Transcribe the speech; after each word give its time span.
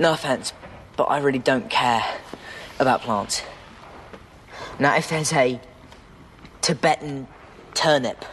No 0.00 0.14
offense, 0.14 0.54
but 0.96 1.04
I 1.04 1.18
really 1.18 1.38
don't 1.38 1.68
care 1.68 2.02
about 2.78 3.02
plants. 3.02 3.42
Now, 4.78 4.96
if 4.96 5.10
there's 5.10 5.30
a 5.34 5.60
Tibetan 6.62 7.28
turnip 7.74 8.24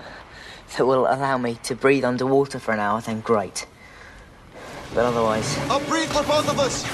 that 0.78 0.88
will 0.88 1.08
allow 1.08 1.38
me 1.38 1.60
to 1.64 1.76
breathe 1.76 2.06
underwater 2.06 2.58
for 2.58 2.72
an 2.72 2.80
hour, 2.80 3.02
then 3.02 3.20
great. 3.20 3.68
But 4.96 5.04
otherwise. 5.08 5.58
A 5.70 5.78
breathe 5.90 6.08
for 6.08 6.24
both 6.24 6.50
of 6.50 6.58
us! 6.58 6.86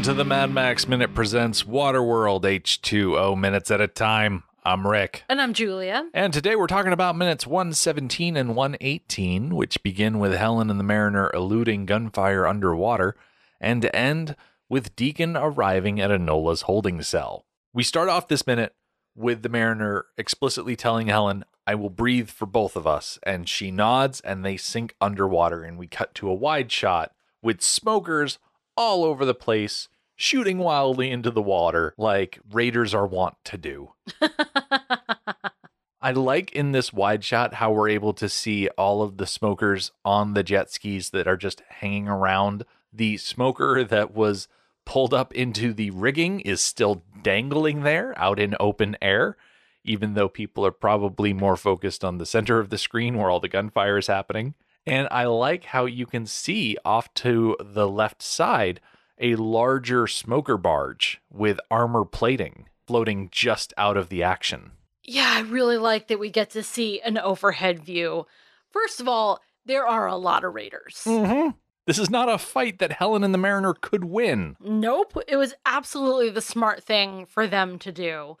Welcome 0.00 0.16
to 0.16 0.18
the 0.18 0.24
Mad 0.24 0.50
Max 0.50 0.88
Minute 0.88 1.14
Presents 1.14 1.64
Waterworld 1.64 2.44
H2O 2.44 3.38
Minutes 3.38 3.70
at 3.70 3.82
a 3.82 3.86
Time. 3.86 4.44
I'm 4.64 4.86
Rick. 4.86 5.24
And 5.28 5.42
I'm 5.42 5.52
Julia. 5.52 6.08
And 6.14 6.32
today 6.32 6.56
we're 6.56 6.68
talking 6.68 6.94
about 6.94 7.16
minutes 7.16 7.46
117 7.46 8.34
and 8.34 8.56
118, 8.56 9.54
which 9.54 9.82
begin 9.82 10.18
with 10.18 10.32
Helen 10.32 10.70
and 10.70 10.80
the 10.80 10.84
Mariner 10.84 11.30
eluding 11.34 11.84
gunfire 11.84 12.46
underwater 12.46 13.14
and 13.60 13.90
end 13.92 14.36
with 14.70 14.96
Deacon 14.96 15.36
arriving 15.36 16.00
at 16.00 16.08
Enola's 16.08 16.62
holding 16.62 17.02
cell. 17.02 17.44
We 17.74 17.82
start 17.82 18.08
off 18.08 18.26
this 18.26 18.46
minute 18.46 18.74
with 19.14 19.42
the 19.42 19.50
Mariner 19.50 20.06
explicitly 20.16 20.76
telling 20.76 21.08
Helen, 21.08 21.44
I 21.66 21.74
will 21.74 21.90
breathe 21.90 22.30
for 22.30 22.46
both 22.46 22.74
of 22.74 22.86
us. 22.86 23.18
And 23.22 23.46
she 23.46 23.70
nods 23.70 24.22
and 24.22 24.46
they 24.46 24.56
sink 24.56 24.94
underwater. 24.98 25.62
And 25.62 25.76
we 25.76 25.86
cut 25.86 26.14
to 26.14 26.30
a 26.30 26.34
wide 26.34 26.72
shot 26.72 27.12
with 27.42 27.60
smokers 27.60 28.38
all 28.80 29.04
over 29.04 29.26
the 29.26 29.34
place, 29.34 29.88
shooting 30.16 30.56
wildly 30.56 31.10
into 31.10 31.30
the 31.30 31.42
water 31.42 31.92
like 31.98 32.38
raiders 32.50 32.94
are 32.94 33.06
wont 33.06 33.34
to 33.44 33.58
do. 33.58 33.92
I 36.00 36.12
like 36.12 36.50
in 36.52 36.72
this 36.72 36.90
wide 36.90 37.22
shot 37.22 37.54
how 37.54 37.72
we're 37.72 37.90
able 37.90 38.14
to 38.14 38.26
see 38.26 38.68
all 38.78 39.02
of 39.02 39.18
the 39.18 39.26
smokers 39.26 39.92
on 40.02 40.32
the 40.32 40.42
jet 40.42 40.70
skis 40.70 41.10
that 41.10 41.28
are 41.28 41.36
just 41.36 41.60
hanging 41.68 42.08
around. 42.08 42.64
The 42.90 43.18
smoker 43.18 43.84
that 43.84 44.14
was 44.14 44.48
pulled 44.86 45.12
up 45.12 45.34
into 45.34 45.74
the 45.74 45.90
rigging 45.90 46.40
is 46.40 46.62
still 46.62 47.04
dangling 47.22 47.82
there 47.82 48.18
out 48.18 48.40
in 48.40 48.56
open 48.58 48.96
air, 49.02 49.36
even 49.84 50.14
though 50.14 50.30
people 50.30 50.64
are 50.64 50.72
probably 50.72 51.34
more 51.34 51.58
focused 51.58 52.02
on 52.02 52.16
the 52.16 52.24
center 52.24 52.58
of 52.58 52.70
the 52.70 52.78
screen 52.78 53.18
where 53.18 53.28
all 53.28 53.40
the 53.40 53.48
gunfire 53.48 53.98
is 53.98 54.06
happening. 54.06 54.54
And 54.86 55.08
I 55.10 55.26
like 55.26 55.64
how 55.64 55.84
you 55.84 56.06
can 56.06 56.26
see 56.26 56.76
off 56.84 57.12
to 57.14 57.56
the 57.60 57.88
left 57.88 58.22
side 58.22 58.80
a 59.18 59.36
larger 59.36 60.06
smoker 60.06 60.56
barge 60.56 61.20
with 61.30 61.60
armor 61.70 62.04
plating 62.04 62.66
floating 62.86 63.28
just 63.30 63.72
out 63.76 63.96
of 63.96 64.08
the 64.08 64.20
action. 64.20 64.72
Yeah, 65.04 65.34
I 65.36 65.40
really 65.42 65.76
like 65.76 66.08
that 66.08 66.18
we 66.18 66.28
get 66.28 66.50
to 66.50 66.62
see 66.64 67.00
an 67.02 67.18
overhead 67.18 67.84
view. 67.84 68.26
First 68.70 69.00
of 69.00 69.06
all, 69.06 69.40
there 69.64 69.86
are 69.86 70.08
a 70.08 70.16
lot 70.16 70.42
of 70.42 70.54
raiders. 70.54 71.02
Mm-hmm. 71.04 71.50
This 71.86 71.98
is 71.98 72.10
not 72.10 72.28
a 72.28 72.36
fight 72.36 72.80
that 72.80 72.92
Helen 72.92 73.22
and 73.22 73.32
the 73.32 73.38
Mariner 73.38 73.74
could 73.74 74.04
win. 74.04 74.56
Nope, 74.60 75.18
it 75.28 75.36
was 75.36 75.54
absolutely 75.64 76.30
the 76.30 76.40
smart 76.40 76.82
thing 76.82 77.26
for 77.26 77.46
them 77.46 77.78
to 77.80 77.92
do. 77.92 78.36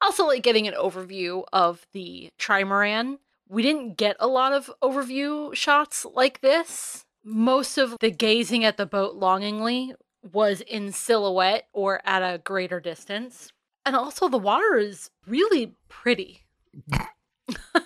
Also, 0.00 0.26
like 0.26 0.44
getting 0.44 0.68
an 0.68 0.74
overview 0.74 1.42
of 1.52 1.86
the 1.92 2.30
trimaran. 2.38 3.18
We 3.48 3.62
didn't 3.62 3.96
get 3.96 4.16
a 4.20 4.26
lot 4.26 4.52
of 4.52 4.70
overview 4.82 5.54
shots 5.54 6.04
like 6.04 6.40
this. 6.42 7.06
Most 7.24 7.78
of 7.78 7.96
the 8.00 8.10
gazing 8.10 8.64
at 8.64 8.76
the 8.76 8.86
boat 8.86 9.14
longingly 9.14 9.94
was 10.22 10.60
in 10.60 10.92
silhouette 10.92 11.66
or 11.72 12.02
at 12.04 12.22
a 12.22 12.38
greater 12.38 12.78
distance. 12.78 13.50
And 13.86 13.96
also, 13.96 14.28
the 14.28 14.38
water 14.38 14.76
is 14.76 15.10
really 15.26 15.74
pretty. 15.88 16.44
the 16.86 17.84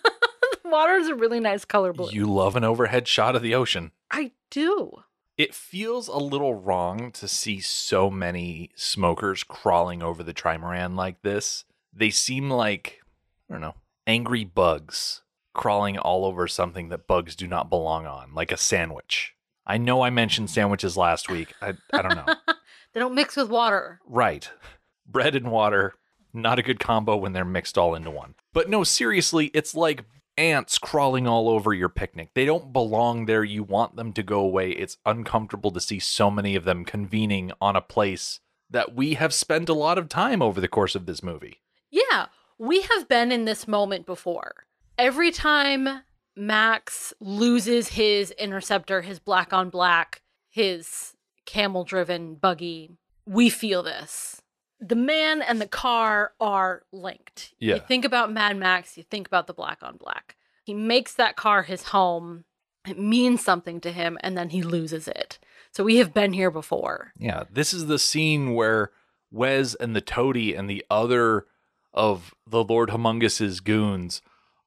water 0.64 0.94
is 0.94 1.06
a 1.06 1.14
really 1.14 1.38
nice 1.38 1.64
color 1.64 1.92
blue. 1.92 2.10
You 2.10 2.26
love 2.26 2.56
an 2.56 2.64
overhead 2.64 3.06
shot 3.06 3.36
of 3.36 3.42
the 3.42 3.54
ocean. 3.54 3.92
I 4.10 4.32
do. 4.50 5.04
It 5.38 5.54
feels 5.54 6.08
a 6.08 6.18
little 6.18 6.54
wrong 6.54 7.12
to 7.12 7.28
see 7.28 7.60
so 7.60 8.10
many 8.10 8.70
smokers 8.74 9.44
crawling 9.44 10.02
over 10.02 10.22
the 10.22 10.34
trimaran 10.34 10.96
like 10.96 11.22
this. 11.22 11.64
They 11.92 12.10
seem 12.10 12.50
like, 12.50 13.00
I 13.48 13.54
don't 13.54 13.60
know, 13.60 13.74
angry 14.06 14.44
bugs 14.44 15.21
crawling 15.52 15.98
all 15.98 16.24
over 16.24 16.48
something 16.48 16.88
that 16.88 17.06
bugs 17.06 17.36
do 17.36 17.46
not 17.46 17.70
belong 17.70 18.06
on, 18.06 18.34
like 18.34 18.52
a 18.52 18.56
sandwich. 18.56 19.34
I 19.66 19.78
know 19.78 20.02
I 20.02 20.10
mentioned 20.10 20.50
sandwiches 20.50 20.96
last 20.96 21.30
week. 21.30 21.54
I, 21.60 21.74
I 21.92 22.02
don't 22.02 22.16
know. 22.16 22.34
they 22.92 23.00
don't 23.00 23.14
mix 23.14 23.36
with 23.36 23.48
water. 23.48 24.00
Right. 24.06 24.50
Bread 25.06 25.34
and 25.34 25.50
water, 25.50 25.94
not 26.32 26.58
a 26.58 26.62
good 26.62 26.80
combo 26.80 27.16
when 27.16 27.32
they're 27.32 27.44
mixed 27.44 27.76
all 27.76 27.94
into 27.94 28.10
one. 28.10 28.34
But 28.52 28.68
no, 28.68 28.84
seriously, 28.84 29.50
it's 29.54 29.74
like 29.74 30.04
ants 30.38 30.78
crawling 30.78 31.26
all 31.26 31.48
over 31.48 31.74
your 31.74 31.88
picnic. 31.88 32.30
They 32.34 32.44
don't 32.44 32.72
belong 32.72 33.26
there. 33.26 33.44
You 33.44 33.62
want 33.62 33.96
them 33.96 34.12
to 34.14 34.22
go 34.22 34.40
away. 34.40 34.70
It's 34.70 34.96
uncomfortable 35.04 35.70
to 35.72 35.80
see 35.80 35.98
so 35.98 36.30
many 36.30 36.56
of 36.56 36.64
them 36.64 36.84
convening 36.84 37.52
on 37.60 37.76
a 37.76 37.82
place 37.82 38.40
that 38.70 38.94
we 38.94 39.14
have 39.14 39.34
spent 39.34 39.68
a 39.68 39.74
lot 39.74 39.98
of 39.98 40.08
time 40.08 40.40
over 40.40 40.60
the 40.60 40.68
course 40.68 40.94
of 40.94 41.06
this 41.06 41.22
movie. 41.22 41.60
Yeah, 41.90 42.26
we 42.58 42.82
have 42.82 43.08
been 43.08 43.30
in 43.30 43.44
this 43.44 43.68
moment 43.68 44.06
before. 44.06 44.66
Every 45.02 45.32
time 45.32 46.04
Max 46.36 47.12
loses 47.18 47.88
his 47.88 48.30
interceptor, 48.30 49.02
his 49.02 49.18
black 49.18 49.52
on 49.52 49.68
black, 49.68 50.22
his 50.48 51.14
camel 51.44 51.82
driven 51.82 52.36
buggy, 52.36 52.98
we 53.26 53.50
feel 53.50 53.82
this. 53.82 54.42
The 54.78 54.94
man 54.94 55.42
and 55.42 55.60
the 55.60 55.66
car 55.66 56.34
are 56.38 56.84
linked. 56.92 57.52
Yeah. 57.58 57.74
You 57.74 57.80
think 57.80 58.04
about 58.04 58.32
Mad 58.32 58.56
Max, 58.56 58.96
you 58.96 59.02
think 59.02 59.26
about 59.26 59.48
the 59.48 59.52
black 59.52 59.82
on 59.82 59.96
black. 59.96 60.36
He 60.62 60.72
makes 60.72 61.14
that 61.14 61.34
car 61.34 61.64
his 61.64 61.82
home. 61.88 62.44
It 62.86 62.96
means 62.96 63.44
something 63.44 63.80
to 63.80 63.90
him, 63.90 64.18
and 64.20 64.38
then 64.38 64.50
he 64.50 64.62
loses 64.62 65.08
it. 65.08 65.40
So 65.72 65.82
we 65.82 65.96
have 65.96 66.14
been 66.14 66.32
here 66.32 66.52
before. 66.52 67.12
Yeah, 67.18 67.42
this 67.50 67.74
is 67.74 67.86
the 67.86 67.98
scene 67.98 68.54
where 68.54 68.92
Wez 69.34 69.74
and 69.80 69.96
the 69.96 70.00
Toadie 70.00 70.54
and 70.56 70.70
the 70.70 70.86
other 70.88 71.46
of 71.92 72.36
the 72.46 72.62
Lord 72.62 72.90
Humungus's 72.90 73.58
goons 73.58 74.22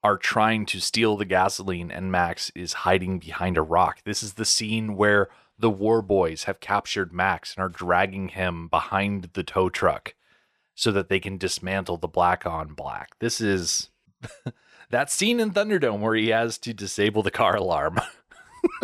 are 0.05 0.17
trying 0.17 0.67
to 0.67 0.79
steal 0.79 1.17
the 1.17 1.25
gasoline 1.25 1.89
and 1.89 2.11
Max 2.11 2.51
is 2.53 2.73
hiding 2.73 3.17
behind 3.17 3.57
a 3.57 3.63
rock. 3.63 4.03
This 4.05 4.21
is 4.21 4.33
the 4.33 4.45
scene 4.45 4.95
where 4.95 5.29
the 5.57 5.71
war 5.71 6.03
boys 6.03 6.43
have 6.43 6.59
captured 6.59 7.11
Max 7.11 7.55
and 7.55 7.65
are 7.65 7.69
dragging 7.69 8.27
him 8.27 8.67
behind 8.67 9.31
the 9.33 9.41
tow 9.41 9.67
truck 9.67 10.13
so 10.75 10.91
that 10.91 11.09
they 11.09 11.19
can 11.19 11.39
dismantle 11.39 11.97
the 11.97 12.07
black 12.07 12.45
on 12.45 12.75
black. 12.75 13.17
This 13.17 13.41
is 13.41 13.89
that 14.91 15.09
scene 15.09 15.39
in 15.39 15.49
Thunderdome 15.49 16.01
where 16.01 16.13
he 16.13 16.29
has 16.29 16.59
to 16.59 16.71
disable 16.71 17.23
the 17.23 17.31
car 17.31 17.55
alarm. 17.55 17.99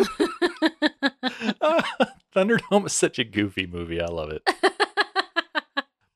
Thunderdome 2.34 2.86
is 2.86 2.92
such 2.92 3.20
a 3.20 3.24
goofy 3.24 3.68
movie. 3.68 4.00
I 4.02 4.08
love 4.08 4.30
it. 4.32 4.42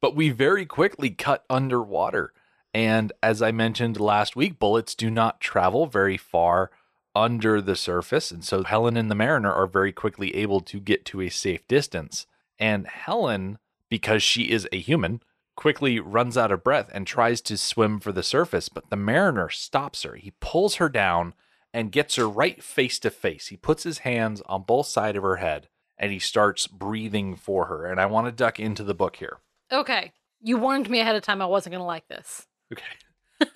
but 0.00 0.16
we 0.16 0.30
very 0.30 0.66
quickly 0.66 1.10
cut 1.10 1.44
underwater. 1.48 2.32
And 2.76 3.10
as 3.22 3.40
I 3.40 3.52
mentioned 3.52 3.98
last 3.98 4.36
week, 4.36 4.58
bullets 4.58 4.94
do 4.94 5.10
not 5.10 5.40
travel 5.40 5.86
very 5.86 6.18
far 6.18 6.70
under 7.14 7.62
the 7.62 7.74
surface. 7.74 8.30
And 8.30 8.44
so 8.44 8.64
Helen 8.64 8.98
and 8.98 9.10
the 9.10 9.14
Mariner 9.14 9.50
are 9.50 9.66
very 9.66 9.92
quickly 9.92 10.36
able 10.36 10.60
to 10.60 10.78
get 10.78 11.06
to 11.06 11.22
a 11.22 11.30
safe 11.30 11.66
distance. 11.68 12.26
And 12.58 12.86
Helen, 12.86 13.56
because 13.88 14.22
she 14.22 14.50
is 14.50 14.68
a 14.70 14.78
human, 14.78 15.22
quickly 15.56 16.00
runs 16.00 16.36
out 16.36 16.52
of 16.52 16.62
breath 16.62 16.90
and 16.92 17.06
tries 17.06 17.40
to 17.40 17.56
swim 17.56 17.98
for 17.98 18.12
the 18.12 18.22
surface. 18.22 18.68
But 18.68 18.90
the 18.90 18.96
Mariner 18.96 19.48
stops 19.48 20.02
her. 20.02 20.16
He 20.16 20.34
pulls 20.40 20.74
her 20.74 20.90
down 20.90 21.32
and 21.72 21.90
gets 21.90 22.16
her 22.16 22.28
right 22.28 22.62
face 22.62 22.98
to 22.98 23.08
face. 23.08 23.46
He 23.46 23.56
puts 23.56 23.84
his 23.84 24.00
hands 24.00 24.42
on 24.50 24.64
both 24.64 24.88
sides 24.88 25.16
of 25.16 25.22
her 25.24 25.36
head 25.36 25.70
and 25.96 26.12
he 26.12 26.18
starts 26.18 26.66
breathing 26.66 27.36
for 27.36 27.68
her. 27.68 27.86
And 27.86 27.98
I 27.98 28.04
want 28.04 28.26
to 28.26 28.32
duck 28.32 28.60
into 28.60 28.84
the 28.84 28.92
book 28.92 29.16
here. 29.16 29.38
Okay. 29.72 30.12
You 30.42 30.58
warned 30.58 30.90
me 30.90 31.00
ahead 31.00 31.16
of 31.16 31.22
time 31.22 31.40
I 31.40 31.46
wasn't 31.46 31.72
going 31.72 31.80
to 31.80 31.86
like 31.86 32.08
this. 32.08 32.46
Okay. 32.72 33.50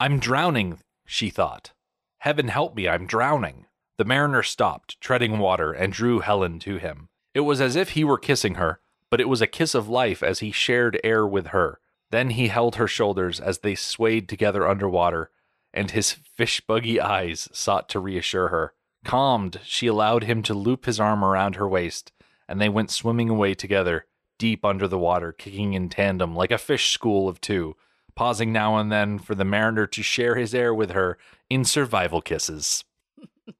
I'm 0.00 0.18
drowning, 0.18 0.78
she 1.06 1.30
thought. 1.30 1.72
Heaven 2.18 2.48
help 2.48 2.74
me, 2.76 2.88
I'm 2.88 3.06
drowning. 3.06 3.66
The 3.96 4.04
mariner 4.04 4.42
stopped, 4.42 5.00
treading 5.00 5.38
water, 5.38 5.72
and 5.72 5.92
drew 5.92 6.20
Helen 6.20 6.58
to 6.60 6.76
him. 6.76 7.08
It 7.32 7.40
was 7.40 7.60
as 7.60 7.76
if 7.76 7.90
he 7.90 8.04
were 8.04 8.18
kissing 8.18 8.54
her, 8.56 8.80
but 9.10 9.20
it 9.20 9.28
was 9.28 9.40
a 9.40 9.46
kiss 9.46 9.74
of 9.74 9.88
life 9.88 10.22
as 10.22 10.40
he 10.40 10.50
shared 10.50 11.00
air 11.04 11.26
with 11.26 11.48
her. 11.48 11.78
Then 12.10 12.30
he 12.30 12.48
held 12.48 12.76
her 12.76 12.88
shoulders 12.88 13.40
as 13.40 13.58
they 13.58 13.74
swayed 13.74 14.28
together 14.28 14.66
underwater, 14.66 15.30
and 15.72 15.90
his 15.90 16.12
fish 16.12 16.60
buggy 16.60 17.00
eyes 17.00 17.48
sought 17.52 17.88
to 17.90 18.00
reassure 18.00 18.48
her. 18.48 18.74
Calmed, 19.04 19.60
she 19.64 19.86
allowed 19.86 20.24
him 20.24 20.42
to 20.42 20.54
loop 20.54 20.86
his 20.86 20.98
arm 20.98 21.24
around 21.24 21.56
her 21.56 21.68
waist, 21.68 22.12
and 22.48 22.60
they 22.60 22.68
went 22.68 22.90
swimming 22.90 23.28
away 23.28 23.54
together, 23.54 24.06
deep 24.38 24.64
under 24.64 24.88
the 24.88 24.98
water, 24.98 25.32
kicking 25.32 25.74
in 25.74 25.88
tandem 25.88 26.34
like 26.34 26.50
a 26.50 26.58
fish 26.58 26.90
school 26.90 27.28
of 27.28 27.40
two, 27.40 27.76
pausing 28.16 28.52
now 28.52 28.76
and 28.76 28.90
then 28.92 29.18
for 29.18 29.34
the 29.34 29.44
mariner 29.44 29.86
to 29.88 30.02
share 30.02 30.36
his 30.36 30.54
air 30.54 30.72
with 30.74 30.90
her 30.90 31.18
in 31.50 31.64
survival 31.64 32.20
kisses. 32.20 32.84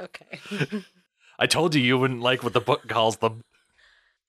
Okay. 0.00 0.38
I 1.38 1.46
told 1.46 1.74
you 1.74 1.82
you 1.82 1.98
wouldn't 1.98 2.22
like 2.22 2.42
what 2.42 2.54
the 2.54 2.62
book 2.62 2.88
calls 2.88 3.18
them 3.18 3.42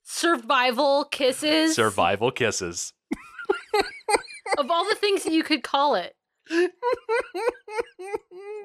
Survival 0.03 1.05
kisses. 1.05 1.73
survival 1.73 2.31
kisses. 2.31 2.91
of 4.57 4.69
all 4.69 4.83
the 4.89 4.95
things 4.95 5.23
that 5.23 5.31
you 5.31 5.41
could 5.41 5.63
call 5.63 5.95
it. 5.95 6.15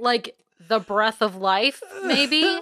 Like 0.01 0.37
the 0.69 0.81
breath 0.81 1.23
of 1.23 1.37
life, 1.37 1.81
maybe? 2.05 2.59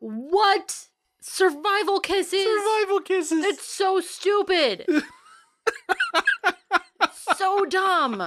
What? 0.00 0.88
Survival 1.22 2.00
kisses? 2.00 2.44
Survival 2.44 3.00
kisses. 3.00 3.42
It's 3.44 3.66
so 3.66 4.00
stupid. 4.00 4.86
So 7.36 7.64
dumb. 7.66 8.20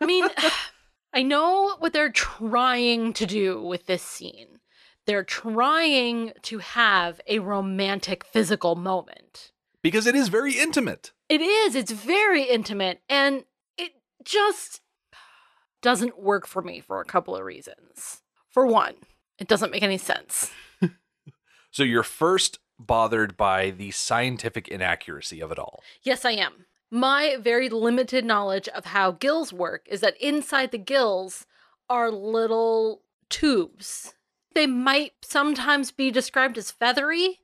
I 0.00 0.04
mean, 0.04 0.26
I 1.12 1.22
know 1.22 1.76
what 1.78 1.92
they're 1.92 2.12
trying 2.12 3.12
to 3.14 3.26
do 3.26 3.62
with 3.62 3.86
this 3.86 4.02
scene. 4.02 4.58
They're 5.06 5.24
trying 5.24 6.32
to 6.42 6.58
have 6.58 7.20
a 7.26 7.38
romantic 7.38 8.24
physical 8.24 8.76
moment. 8.76 9.52
because 9.82 10.06
it 10.06 10.14
is 10.14 10.28
very 10.28 10.58
intimate. 10.58 11.12
It 11.28 11.40
is, 11.40 11.74
it's 11.74 11.92
very 11.92 12.42
intimate, 12.44 13.00
and 13.08 13.44
it 13.76 13.92
just 14.24 14.80
doesn't 15.82 16.22
work 16.22 16.46
for 16.46 16.60
me 16.62 16.80
for 16.80 17.00
a 17.00 17.04
couple 17.04 17.36
of 17.36 17.44
reasons. 17.44 18.22
For 18.50 18.66
one, 18.66 18.94
it 19.38 19.46
doesn't 19.48 19.70
make 19.70 19.82
any 19.82 19.98
sense. 19.98 20.50
So 21.70 21.82
you're 21.82 22.02
first 22.02 22.58
bothered 22.78 23.36
by 23.36 23.70
the 23.70 23.90
scientific 23.90 24.68
inaccuracy 24.68 25.40
of 25.40 25.52
it 25.52 25.58
all. 25.58 25.82
Yes, 26.02 26.24
I 26.24 26.30
am. 26.32 26.64
My 26.90 27.36
very 27.38 27.68
limited 27.68 28.24
knowledge 28.24 28.68
of 28.68 28.86
how 28.86 29.12
gills 29.12 29.52
work 29.52 29.86
is 29.90 30.00
that 30.00 30.16
inside 30.20 30.70
the 30.70 30.78
gills 30.78 31.46
are 31.88 32.10
little 32.10 33.02
tubes. 33.28 34.14
They 34.54 34.66
might 34.66 35.12
sometimes 35.22 35.92
be 35.92 36.10
described 36.10 36.56
as 36.56 36.70
feathery, 36.70 37.40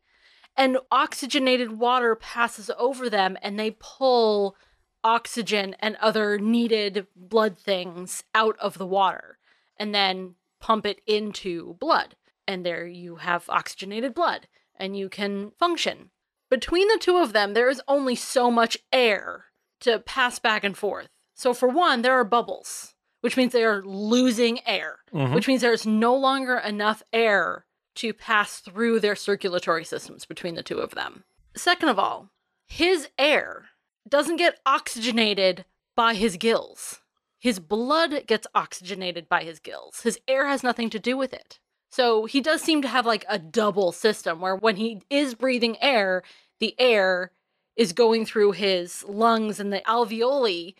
and 0.56 0.78
oxygenated 0.90 1.72
water 1.72 2.14
passes 2.14 2.70
over 2.78 3.10
them 3.10 3.36
and 3.42 3.58
they 3.58 3.76
pull 3.78 4.56
oxygen 5.02 5.74
and 5.80 5.96
other 5.96 6.38
needed 6.38 7.06
blood 7.14 7.58
things 7.58 8.24
out 8.34 8.56
of 8.58 8.78
the 8.78 8.86
water 8.86 9.38
and 9.76 9.94
then 9.94 10.36
pump 10.60 10.86
it 10.86 11.00
into 11.06 11.74
blood. 11.74 12.16
And 12.46 12.64
there 12.64 12.86
you 12.86 13.16
have 13.16 13.48
oxygenated 13.48 14.14
blood 14.14 14.48
and 14.76 14.96
you 14.96 15.08
can 15.08 15.50
function. 15.58 16.10
Between 16.54 16.86
the 16.86 16.98
two 17.00 17.16
of 17.16 17.32
them, 17.32 17.52
there 17.52 17.68
is 17.68 17.82
only 17.88 18.14
so 18.14 18.48
much 18.48 18.78
air 18.92 19.46
to 19.80 19.98
pass 19.98 20.38
back 20.38 20.62
and 20.62 20.78
forth. 20.78 21.08
So, 21.34 21.52
for 21.52 21.68
one, 21.68 22.02
there 22.02 22.12
are 22.12 22.22
bubbles, 22.22 22.94
which 23.22 23.36
means 23.36 23.52
they 23.52 23.64
are 23.64 23.82
losing 23.84 24.64
air, 24.64 25.00
Mhm. 25.12 25.34
which 25.34 25.48
means 25.48 25.62
there's 25.62 25.84
no 25.84 26.14
longer 26.14 26.56
enough 26.58 27.02
air 27.12 27.66
to 27.96 28.12
pass 28.14 28.60
through 28.60 29.00
their 29.00 29.16
circulatory 29.16 29.82
systems 29.84 30.24
between 30.26 30.54
the 30.54 30.62
two 30.62 30.78
of 30.78 30.92
them. 30.92 31.24
Second 31.56 31.88
of 31.88 31.98
all, 31.98 32.30
his 32.68 33.08
air 33.18 33.70
doesn't 34.08 34.36
get 34.36 34.60
oxygenated 34.64 35.64
by 35.96 36.14
his 36.14 36.36
gills. 36.36 37.00
His 37.40 37.58
blood 37.58 38.28
gets 38.28 38.46
oxygenated 38.54 39.28
by 39.28 39.42
his 39.42 39.58
gills. 39.58 40.02
His 40.02 40.20
air 40.28 40.46
has 40.46 40.62
nothing 40.62 40.88
to 40.90 41.00
do 41.00 41.16
with 41.16 41.32
it. 41.34 41.58
So 41.90 42.24
he 42.24 42.40
does 42.40 42.60
seem 42.60 42.82
to 42.82 42.88
have 42.88 43.06
like 43.06 43.24
a 43.28 43.38
double 43.38 43.92
system 43.92 44.40
where 44.40 44.56
when 44.56 44.76
he 44.76 45.02
is 45.10 45.34
breathing 45.36 45.80
air, 45.80 46.22
the 46.60 46.74
air 46.78 47.32
is 47.76 47.92
going 47.92 48.24
through 48.24 48.52
his 48.52 49.04
lungs 49.04 49.58
and 49.58 49.72
the 49.72 49.80
alveoli 49.86 50.74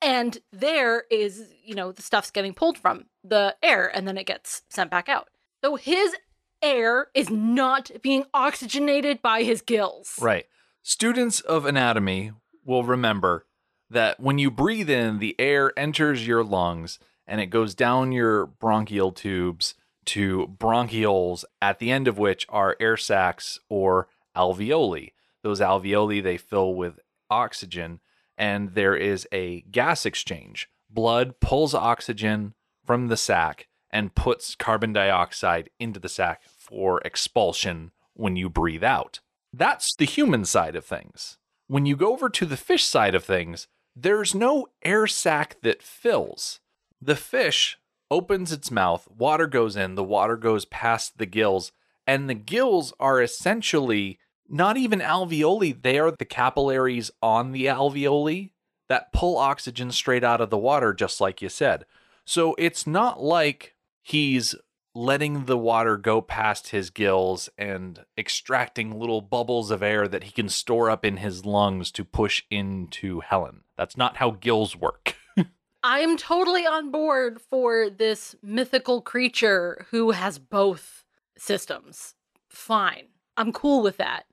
and 0.00 0.38
there 0.52 1.04
is, 1.10 1.52
you 1.64 1.74
know, 1.74 1.92
the 1.92 2.02
stuff's 2.02 2.30
getting 2.30 2.54
pulled 2.54 2.78
from 2.78 3.06
the 3.24 3.56
air 3.62 3.90
and 3.94 4.06
then 4.06 4.16
it 4.16 4.26
gets 4.26 4.62
sent 4.68 4.90
back 4.90 5.08
out. 5.08 5.28
So 5.62 5.76
his 5.76 6.14
air 6.62 7.08
is 7.14 7.30
not 7.30 7.90
being 8.02 8.24
oxygenated 8.32 9.20
by 9.22 9.42
his 9.42 9.60
gills. 9.60 10.14
Right. 10.20 10.46
Students 10.82 11.40
of 11.40 11.66
anatomy 11.66 12.32
will 12.64 12.84
remember 12.84 13.46
that 13.90 14.20
when 14.20 14.38
you 14.38 14.50
breathe 14.50 14.90
in, 14.90 15.18
the 15.18 15.34
air 15.38 15.72
enters 15.76 16.26
your 16.26 16.44
lungs 16.44 16.98
and 17.26 17.40
it 17.40 17.46
goes 17.46 17.74
down 17.74 18.12
your 18.12 18.46
bronchial 18.46 19.12
tubes 19.12 19.74
to 20.06 20.54
bronchioles, 20.58 21.44
at 21.60 21.78
the 21.80 21.90
end 21.90 22.08
of 22.08 22.16
which 22.16 22.46
are 22.48 22.76
air 22.80 22.96
sacs 22.96 23.58
or 23.68 24.08
alveoli. 24.34 25.12
Those 25.48 25.60
alveoli 25.60 26.22
they 26.22 26.36
fill 26.36 26.74
with 26.74 27.00
oxygen, 27.30 28.00
and 28.36 28.74
there 28.74 28.94
is 28.94 29.26
a 29.32 29.62
gas 29.62 30.04
exchange. 30.04 30.68
Blood 30.90 31.40
pulls 31.40 31.74
oxygen 31.74 32.52
from 32.84 33.08
the 33.08 33.16
sac 33.16 33.66
and 33.90 34.14
puts 34.14 34.54
carbon 34.54 34.92
dioxide 34.92 35.70
into 35.80 35.98
the 35.98 36.10
sac 36.10 36.42
for 36.58 37.00
expulsion 37.00 37.92
when 38.12 38.36
you 38.36 38.50
breathe 38.50 38.84
out. 38.84 39.20
That's 39.50 39.96
the 39.96 40.04
human 40.04 40.44
side 40.44 40.76
of 40.76 40.84
things. 40.84 41.38
When 41.66 41.86
you 41.86 41.96
go 41.96 42.12
over 42.12 42.28
to 42.28 42.44
the 42.44 42.58
fish 42.58 42.84
side 42.84 43.14
of 43.14 43.24
things, 43.24 43.68
there's 43.96 44.34
no 44.34 44.66
air 44.82 45.06
sac 45.06 45.62
that 45.62 45.82
fills. 45.82 46.60
The 47.00 47.16
fish 47.16 47.78
opens 48.10 48.52
its 48.52 48.70
mouth, 48.70 49.08
water 49.10 49.46
goes 49.46 49.76
in, 49.76 49.94
the 49.94 50.04
water 50.04 50.36
goes 50.36 50.66
past 50.66 51.16
the 51.16 51.24
gills, 51.24 51.72
and 52.06 52.28
the 52.28 52.34
gills 52.34 52.92
are 53.00 53.22
essentially 53.22 54.18
not 54.48 54.76
even 54.76 55.00
alveoli, 55.00 55.80
they 55.82 55.98
are 55.98 56.10
the 56.10 56.24
capillaries 56.24 57.10
on 57.22 57.52
the 57.52 57.66
alveoli 57.66 58.50
that 58.88 59.12
pull 59.12 59.36
oxygen 59.36 59.90
straight 59.92 60.24
out 60.24 60.40
of 60.40 60.50
the 60.50 60.58
water, 60.58 60.92
just 60.94 61.20
like 61.20 61.42
you 61.42 61.48
said. 61.48 61.84
So 62.24 62.54
it's 62.58 62.86
not 62.86 63.22
like 63.22 63.74
he's 64.02 64.54
letting 64.94 65.44
the 65.44 65.58
water 65.58 65.96
go 65.96 66.20
past 66.20 66.68
his 66.68 66.90
gills 66.90 67.48
and 67.56 68.04
extracting 68.16 68.98
little 68.98 69.20
bubbles 69.20 69.70
of 69.70 69.82
air 69.82 70.08
that 70.08 70.24
he 70.24 70.32
can 70.32 70.48
store 70.48 70.90
up 70.90 71.04
in 71.04 71.18
his 71.18 71.44
lungs 71.44 71.92
to 71.92 72.04
push 72.04 72.42
into 72.50 73.20
Helen. 73.20 73.62
That's 73.76 73.96
not 73.96 74.16
how 74.16 74.32
gills 74.32 74.74
work. 74.74 75.14
I 75.82 76.00
am 76.00 76.16
totally 76.16 76.66
on 76.66 76.90
board 76.90 77.40
for 77.40 77.88
this 77.88 78.34
mythical 78.42 79.00
creature 79.00 79.86
who 79.90 80.10
has 80.10 80.38
both 80.38 81.04
systems. 81.36 82.14
Fine. 82.48 83.04
I'm 83.36 83.52
cool 83.52 83.82
with 83.82 83.98
that. 83.98 84.24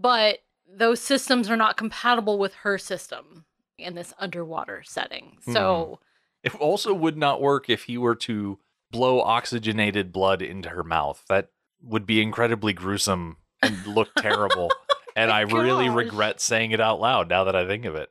But 0.00 0.38
those 0.72 1.00
systems 1.00 1.50
are 1.50 1.56
not 1.56 1.76
compatible 1.76 2.38
with 2.38 2.54
her 2.54 2.78
system 2.78 3.44
in 3.78 3.94
this 3.94 4.14
underwater 4.18 4.82
setting. 4.84 5.38
Hmm. 5.44 5.52
So, 5.52 5.98
It 6.42 6.54
also 6.54 6.94
would 6.94 7.16
not 7.16 7.42
work 7.42 7.68
if 7.68 7.84
he 7.84 7.98
were 7.98 8.14
to 8.16 8.58
blow 8.90 9.20
oxygenated 9.20 10.12
blood 10.12 10.42
into 10.42 10.70
her 10.70 10.82
mouth. 10.84 11.24
That 11.28 11.48
would 11.82 12.06
be 12.06 12.22
incredibly 12.22 12.72
gruesome 12.72 13.36
and 13.62 13.86
look 13.86 14.08
terrible. 14.16 14.70
and 15.16 15.30
I 15.30 15.40
really 15.40 15.88
regret 15.88 16.40
saying 16.40 16.70
it 16.70 16.80
out 16.80 17.00
loud 17.00 17.28
now 17.28 17.44
that 17.44 17.56
I 17.56 17.66
think 17.66 17.84
of 17.84 17.94
it. 17.94 18.10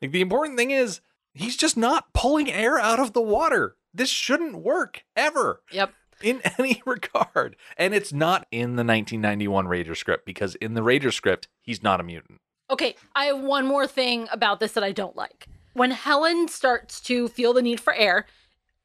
Like 0.00 0.12
the 0.12 0.20
important 0.20 0.58
thing 0.58 0.70
is 0.70 1.00
he's 1.34 1.56
just 1.56 1.76
not 1.76 2.12
pulling 2.12 2.50
air 2.50 2.78
out 2.78 3.00
of 3.00 3.12
the 3.12 3.22
water. 3.22 3.76
This 3.94 4.10
shouldn't 4.10 4.56
work 4.56 5.04
ever 5.16 5.62
yep. 5.72 5.92
In 6.22 6.40
any 6.58 6.82
regard. 6.84 7.56
And 7.76 7.94
it's 7.94 8.12
not 8.12 8.46
in 8.50 8.76
the 8.76 8.84
1991 8.84 9.68
Rader 9.68 9.94
script 9.94 10.24
because 10.24 10.54
in 10.56 10.74
the 10.74 10.82
Rader 10.82 11.12
script, 11.12 11.48
he's 11.62 11.82
not 11.82 12.00
a 12.00 12.04
mutant. 12.04 12.40
Okay, 12.70 12.96
I 13.14 13.26
have 13.26 13.40
one 13.40 13.66
more 13.66 13.86
thing 13.86 14.28
about 14.30 14.60
this 14.60 14.72
that 14.72 14.84
I 14.84 14.92
don't 14.92 15.16
like. 15.16 15.46
When 15.72 15.90
Helen 15.92 16.48
starts 16.48 17.00
to 17.02 17.28
feel 17.28 17.52
the 17.52 17.62
need 17.62 17.80
for 17.80 17.94
air, 17.94 18.26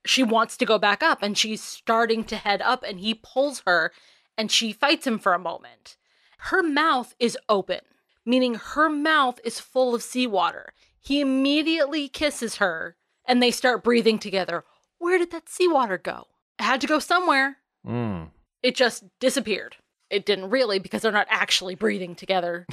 she 0.06 0.24
wants 0.24 0.58
to 0.58 0.66
go 0.66 0.78
back 0.78 1.02
up 1.02 1.22
and 1.22 1.38
she's 1.38 1.62
starting 1.62 2.24
to 2.26 2.36
head 2.36 2.62
up 2.62 2.84
and 2.84 3.00
he 3.00 3.14
pulls 3.14 3.64
her 3.66 3.92
and 4.38 4.52
she 4.52 4.74
fights 4.74 5.08
him 5.08 5.20
for 5.20 5.34
a 5.34 5.40
moment. 5.40 5.98
Her 6.38 6.62
mouth 6.62 7.16
is 7.20 7.38
open, 7.48 7.80
meaning 8.26 8.56
her 8.56 8.90
mouth 8.90 9.40
is 9.44 9.60
full 9.60 9.96
of 9.96 10.04
seawater. 10.04 10.74
He 11.00 11.22
immediately 11.22 12.08
kisses 12.08 12.58
her 12.58 12.96
and 13.26 13.42
they 13.42 13.52
start 13.52 13.84
breathing 13.84 14.20
together. 14.20 14.64
Where 14.98 15.18
did 15.18 15.32
that 15.32 15.50
seawater 15.50 15.98
go? 15.98 16.28
Had 16.60 16.82
to 16.82 16.88
go 16.88 17.00
somewhere. 17.00 17.58
Mm. 17.86 18.30
It 18.62 18.76
just 18.76 19.04
disappeared. 19.20 19.78
It 20.10 20.26
didn't 20.26 20.50
really 20.50 20.80
because 20.80 21.02
they're 21.02 21.12
not 21.12 21.28
actually 21.30 21.76
breathing 21.76 22.16
together. 22.16 22.68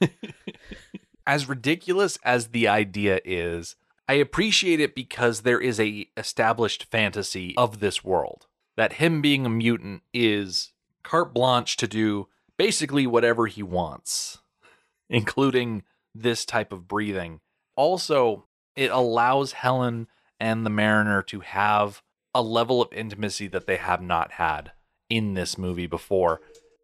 as 1.26 1.48
ridiculous 1.48 2.18
as 2.24 2.48
the 2.48 2.66
idea 2.66 3.20
is, 3.24 3.76
I 4.08 4.14
appreciate 4.14 4.80
it 4.80 4.94
because 4.94 5.42
there 5.42 5.60
is 5.60 5.78
a 5.78 6.08
established 6.16 6.84
fantasy 6.90 7.54
of 7.56 7.78
this 7.78 8.02
world 8.02 8.48
that 8.76 8.94
him 8.94 9.22
being 9.22 9.46
a 9.46 9.50
mutant 9.50 10.02
is 10.12 10.72
carte 11.04 11.32
blanche 11.32 11.76
to 11.76 11.86
do 11.86 12.26
basically 12.56 13.06
whatever 13.06 13.46
he 13.46 13.62
wants, 13.62 14.38
including 15.08 15.84
this 16.14 16.44
type 16.44 16.72
of 16.72 16.88
breathing. 16.88 17.40
Also, 17.76 18.46
it 18.74 18.90
allows 18.90 19.52
Helen 19.52 20.08
and 20.40 20.66
the 20.66 20.70
Mariner 20.70 21.22
to 21.22 21.40
have 21.40 22.02
a 22.34 22.42
level 22.42 22.80
of 22.80 22.92
intimacy 22.92 23.46
that 23.48 23.66
they 23.66 23.76
have 23.76 24.02
not 24.02 24.32
had 24.32 24.72
in 25.08 25.34
this 25.34 25.58
movie 25.58 25.86
before. 25.86 26.40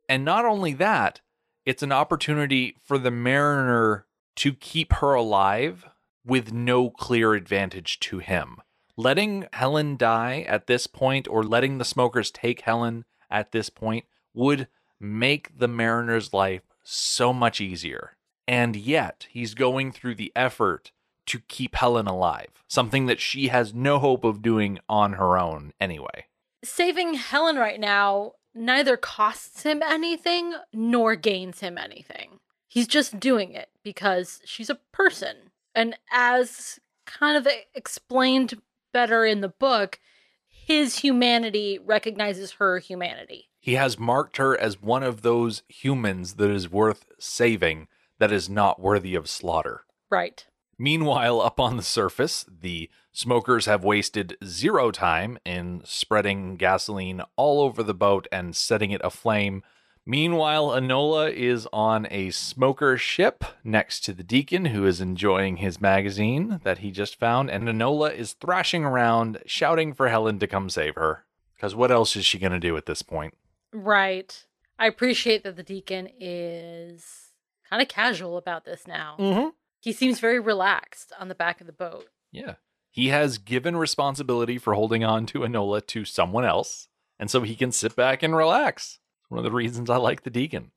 And 0.08 0.24
not 0.24 0.44
only 0.44 0.72
that, 0.74 1.20
it's 1.64 1.82
an 1.82 1.92
opportunity 1.92 2.76
for 2.84 2.98
the 2.98 3.10
Mariner 3.10 4.06
to 4.36 4.52
keep 4.52 4.92
her 4.94 5.14
alive 5.14 5.86
with 6.24 6.52
no 6.52 6.90
clear 6.90 7.34
advantage 7.34 8.00
to 8.00 8.18
him. 8.18 8.58
letting 8.96 9.46
Helen 9.52 9.96
die 9.96 10.44
at 10.48 10.66
this 10.66 10.86
point 10.86 11.28
or 11.28 11.42
letting 11.42 11.78
the 11.78 11.84
smokers 11.84 12.30
take 12.30 12.62
Helen 12.62 13.04
at 13.30 13.52
this 13.52 13.70
point 13.70 14.06
would 14.34 14.68
make 14.98 15.58
the 15.58 15.68
mariner's 15.68 16.32
life 16.32 16.62
so 16.82 17.32
much 17.32 17.60
easier. 17.60 18.16
And 18.48 18.76
yet, 18.76 19.26
he's 19.30 19.54
going 19.54 19.92
through 19.92 20.14
the 20.14 20.32
effort 20.36 20.92
to 21.26 21.40
keep 21.40 21.74
Helen 21.74 22.06
alive, 22.06 22.48
something 22.68 23.06
that 23.06 23.20
she 23.20 23.48
has 23.48 23.74
no 23.74 23.98
hope 23.98 24.24
of 24.24 24.42
doing 24.42 24.78
on 24.88 25.14
her 25.14 25.38
own 25.38 25.72
anyway. 25.80 26.26
Saving 26.64 27.14
Helen 27.14 27.56
right 27.56 27.78
now 27.78 28.32
neither 28.54 28.96
costs 28.96 29.62
him 29.62 29.82
anything 29.82 30.54
nor 30.72 31.14
gains 31.14 31.60
him 31.60 31.76
anything. 31.78 32.40
He's 32.66 32.88
just 32.88 33.20
doing 33.20 33.52
it 33.52 33.68
because 33.82 34.40
she's 34.44 34.70
a 34.70 34.78
person. 34.92 35.36
And 35.74 35.96
as 36.10 36.80
kind 37.06 37.36
of 37.36 37.46
explained 37.74 38.60
better 38.92 39.24
in 39.24 39.40
the 39.40 39.48
book, 39.48 40.00
his 40.48 40.98
humanity 40.98 41.78
recognizes 41.78 42.52
her 42.52 42.78
humanity. 42.78 43.50
He 43.60 43.74
has 43.74 43.98
marked 43.98 44.36
her 44.38 44.58
as 44.58 44.80
one 44.80 45.02
of 45.02 45.22
those 45.22 45.62
humans 45.68 46.34
that 46.34 46.50
is 46.50 46.70
worth 46.70 47.06
saving, 47.18 47.88
that 48.18 48.32
is 48.32 48.48
not 48.48 48.80
worthy 48.80 49.14
of 49.14 49.28
slaughter. 49.28 49.84
Right. 50.10 50.46
Meanwhile, 50.78 51.40
up 51.40 51.58
on 51.58 51.76
the 51.76 51.82
surface, 51.82 52.44
the 52.48 52.90
smokers 53.12 53.66
have 53.66 53.82
wasted 53.82 54.36
zero 54.44 54.90
time 54.90 55.38
in 55.44 55.80
spreading 55.84 56.56
gasoline 56.56 57.22
all 57.36 57.62
over 57.62 57.82
the 57.82 57.94
boat 57.94 58.28
and 58.30 58.54
setting 58.54 58.90
it 58.90 59.00
aflame. 59.02 59.62
Meanwhile, 60.04 60.68
Enola 60.68 61.32
is 61.32 61.66
on 61.72 62.06
a 62.10 62.30
smoker 62.30 62.96
ship 62.96 63.42
next 63.64 64.04
to 64.04 64.12
the 64.12 64.22
deacon 64.22 64.66
who 64.66 64.86
is 64.86 65.00
enjoying 65.00 65.56
his 65.56 65.80
magazine 65.80 66.60
that 66.62 66.78
he 66.78 66.90
just 66.90 67.18
found, 67.18 67.50
and 67.50 67.66
Enola 67.66 68.14
is 68.14 68.34
thrashing 68.34 68.84
around, 68.84 69.38
shouting 69.46 69.94
for 69.94 70.08
Helen 70.08 70.38
to 70.38 70.46
come 70.46 70.70
save 70.70 70.94
her. 70.94 71.24
Because 71.56 71.74
what 71.74 71.90
else 71.90 72.14
is 72.16 72.26
she 72.26 72.38
going 72.38 72.52
to 72.52 72.60
do 72.60 72.76
at 72.76 72.86
this 72.86 73.02
point? 73.02 73.34
Right. 73.72 74.44
I 74.78 74.86
appreciate 74.86 75.42
that 75.42 75.56
the 75.56 75.62
deacon 75.62 76.10
is 76.20 77.32
kind 77.68 77.80
of 77.80 77.88
casual 77.88 78.36
about 78.36 78.64
this 78.64 78.86
now. 78.86 79.16
Mm-hmm. 79.18 79.48
He 79.86 79.92
seems 79.92 80.18
very 80.18 80.40
relaxed 80.40 81.12
on 81.16 81.28
the 81.28 81.34
back 81.36 81.60
of 81.60 81.68
the 81.68 81.72
boat. 81.72 82.06
Yeah. 82.32 82.54
He 82.90 83.10
has 83.10 83.38
given 83.38 83.76
responsibility 83.76 84.58
for 84.58 84.74
holding 84.74 85.04
on 85.04 85.26
to 85.26 85.42
Enola 85.42 85.86
to 85.86 86.04
someone 86.04 86.44
else, 86.44 86.88
and 87.20 87.30
so 87.30 87.42
he 87.42 87.54
can 87.54 87.70
sit 87.70 87.94
back 87.94 88.24
and 88.24 88.34
relax. 88.34 88.98
It's 89.22 89.30
one 89.30 89.38
of 89.38 89.44
the 89.44 89.52
reasons 89.52 89.88
I 89.88 89.98
like 89.98 90.24
the 90.24 90.30
deacon. 90.30 90.72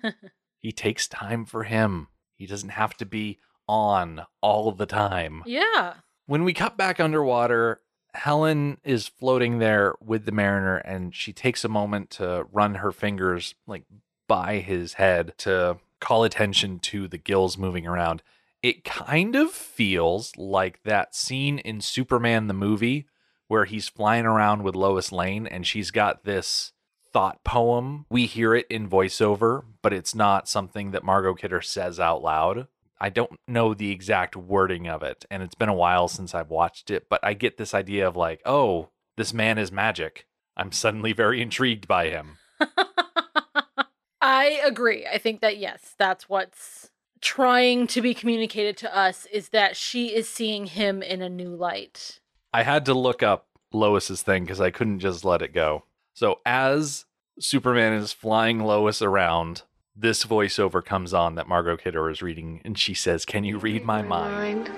he 0.58 0.72
takes 0.72 1.06
time 1.06 1.44
for 1.44 1.64
him. 1.64 2.08
He 2.34 2.46
doesn't 2.46 2.70
have 2.70 2.96
to 2.96 3.04
be 3.04 3.40
on 3.68 4.22
all 4.40 4.72
the 4.72 4.86
time. 4.86 5.42
yeah. 5.44 5.96
When 6.24 6.42
we 6.42 6.54
cut 6.54 6.78
back 6.78 6.98
underwater, 6.98 7.82
Helen 8.14 8.78
is 8.84 9.06
floating 9.06 9.58
there 9.58 9.96
with 10.00 10.24
the 10.24 10.32
mariner 10.32 10.78
and 10.78 11.14
she 11.14 11.34
takes 11.34 11.62
a 11.62 11.68
moment 11.68 12.08
to 12.12 12.46
run 12.50 12.76
her 12.76 12.90
fingers 12.90 13.54
like 13.66 13.84
by 14.26 14.60
his 14.60 14.94
head 14.94 15.34
to 15.38 15.76
call 16.00 16.24
attention 16.24 16.78
to 16.78 17.06
the 17.06 17.18
gills 17.18 17.58
moving 17.58 17.86
around 17.86 18.22
it 18.66 18.82
kind 18.82 19.36
of 19.36 19.52
feels 19.52 20.36
like 20.36 20.82
that 20.82 21.14
scene 21.14 21.60
in 21.60 21.80
Superman 21.80 22.48
the 22.48 22.52
movie 22.52 23.06
where 23.46 23.64
he's 23.64 23.86
flying 23.86 24.26
around 24.26 24.64
with 24.64 24.74
Lois 24.74 25.12
Lane 25.12 25.46
and 25.46 25.64
she's 25.64 25.92
got 25.92 26.24
this 26.24 26.72
thought 27.12 27.44
poem. 27.44 28.06
We 28.10 28.26
hear 28.26 28.56
it 28.56 28.66
in 28.68 28.88
voiceover, 28.88 29.62
but 29.82 29.92
it's 29.92 30.16
not 30.16 30.48
something 30.48 30.90
that 30.90 31.04
Margot 31.04 31.34
Kidder 31.34 31.60
says 31.60 32.00
out 32.00 32.24
loud. 32.24 32.66
I 32.98 33.08
don't 33.08 33.38
know 33.46 33.72
the 33.72 33.92
exact 33.92 34.34
wording 34.34 34.88
of 34.88 35.04
it, 35.04 35.24
and 35.30 35.44
it's 35.44 35.54
been 35.54 35.68
a 35.68 35.72
while 35.74 36.08
since 36.08 36.34
I've 36.34 36.50
watched 36.50 36.90
it, 36.90 37.08
but 37.08 37.20
I 37.22 37.34
get 37.34 37.58
this 37.58 37.72
idea 37.72 38.08
of 38.08 38.16
like, 38.16 38.40
oh, 38.44 38.88
this 39.16 39.32
man 39.32 39.58
is 39.58 39.70
magic. 39.70 40.26
I'm 40.56 40.72
suddenly 40.72 41.12
very 41.12 41.40
intrigued 41.40 41.86
by 41.86 42.08
him. 42.08 42.38
I 44.20 44.60
agree. 44.64 45.06
I 45.06 45.18
think 45.18 45.40
that 45.42 45.56
yes, 45.56 45.94
that's 45.96 46.28
what's 46.28 46.90
trying 47.20 47.86
to 47.88 48.00
be 48.00 48.14
communicated 48.14 48.76
to 48.78 48.96
us 48.96 49.26
is 49.26 49.50
that 49.50 49.76
she 49.76 50.14
is 50.14 50.28
seeing 50.28 50.66
him 50.66 51.02
in 51.02 51.22
a 51.22 51.28
new 51.28 51.54
light. 51.54 52.20
I 52.52 52.62
had 52.62 52.84
to 52.86 52.94
look 52.94 53.22
up 53.22 53.46
Lois's 53.72 54.22
thing 54.22 54.44
because 54.44 54.60
I 54.60 54.70
couldn't 54.70 55.00
just 55.00 55.24
let 55.24 55.42
it 55.42 55.52
go. 55.52 55.84
So 56.14 56.40
as 56.46 57.04
Superman 57.38 57.92
is 57.92 58.12
flying 58.12 58.60
Lois 58.60 59.02
around, 59.02 59.62
this 59.94 60.24
voiceover 60.24 60.84
comes 60.84 61.12
on 61.12 61.34
that 61.34 61.48
Margot 61.48 61.76
Kidder 61.76 62.10
is 62.10 62.22
reading, 62.22 62.60
and 62.64 62.78
she 62.78 62.94
says, 62.94 63.24
"Can 63.24 63.44
you 63.44 63.58
read 63.58 63.84
my 63.84 64.02
mind?" 64.02 64.70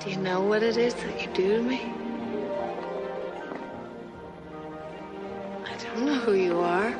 Do 0.00 0.10
you 0.10 0.16
know 0.18 0.40
what 0.40 0.62
it 0.62 0.76
is 0.76 0.94
that 0.94 1.20
you 1.20 1.26
do 1.34 1.56
to 1.56 1.62
me? 1.62 2.05
Know 6.04 6.16
who 6.16 6.34
you 6.34 6.58
are. 6.58 6.90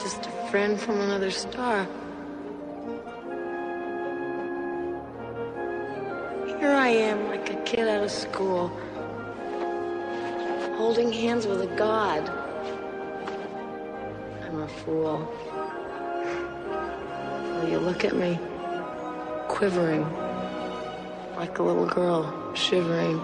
Just 0.00 0.26
a 0.26 0.30
friend 0.50 0.78
from 0.78 1.00
another 1.00 1.30
star. 1.30 1.86
Here 6.46 6.72
I 6.72 6.88
am, 6.88 7.28
like 7.28 7.48
a 7.50 7.62
kid 7.62 7.88
out 7.88 8.02
of 8.02 8.10
school, 8.10 8.68
holding 10.76 11.12
hands 11.12 11.46
with 11.46 11.62
a 11.62 11.74
god. 11.76 12.28
I'm 14.44 14.60
a 14.60 14.68
fool. 14.68 15.18
Will 17.54 17.70
you 17.70 17.78
look 17.78 18.04
at 18.04 18.14
me, 18.14 18.38
quivering 19.48 20.25
like 21.36 21.58
a 21.58 21.62
little 21.62 21.84
girl 21.84 22.32
shivering. 22.54 23.20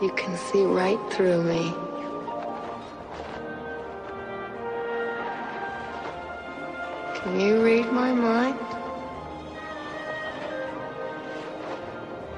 You 0.00 0.10
can 0.16 0.34
see 0.36 0.64
right 0.64 0.98
through 1.10 1.42
me. 1.42 1.74
Can 7.16 7.38
you 7.38 7.62
read 7.62 7.92
my 7.92 8.12
mind? 8.12 8.58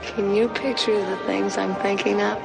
Can 0.02 0.34
you 0.34 0.48
picture 0.48 0.98
the 0.98 1.16
things 1.18 1.56
I'm 1.56 1.76
thinking 1.76 2.20
of? 2.20 2.42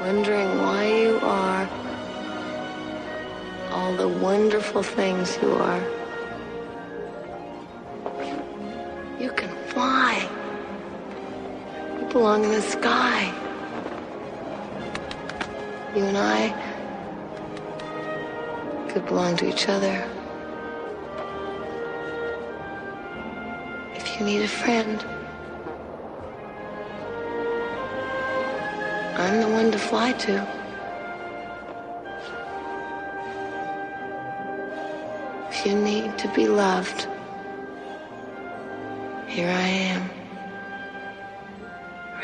Wondering 0.00 0.58
why 0.58 0.86
you 0.86 1.18
are 1.22 1.68
all 3.72 3.96
the 3.96 4.06
wonderful 4.06 4.82
things 4.84 5.36
you 5.42 5.50
are. 5.54 6.03
Belong 12.24 12.44
in 12.44 12.52
the 12.52 12.62
sky. 12.62 13.30
You 15.94 16.04
and 16.04 16.16
I 16.16 16.42
could 18.88 19.04
belong 19.04 19.36
to 19.36 19.46
each 19.46 19.68
other. 19.68 19.96
If 23.94 24.18
you 24.18 24.24
need 24.24 24.40
a 24.40 24.48
friend, 24.48 25.04
I'm 29.18 29.42
the 29.42 29.48
one 29.58 29.70
to 29.72 29.78
fly 29.78 30.12
to. 30.12 30.34
If 35.50 35.66
you 35.66 35.74
need 35.74 36.16
to 36.16 36.28
be 36.28 36.48
loved, 36.48 37.06
here 39.28 39.50
I 39.50 39.68
am 39.92 40.13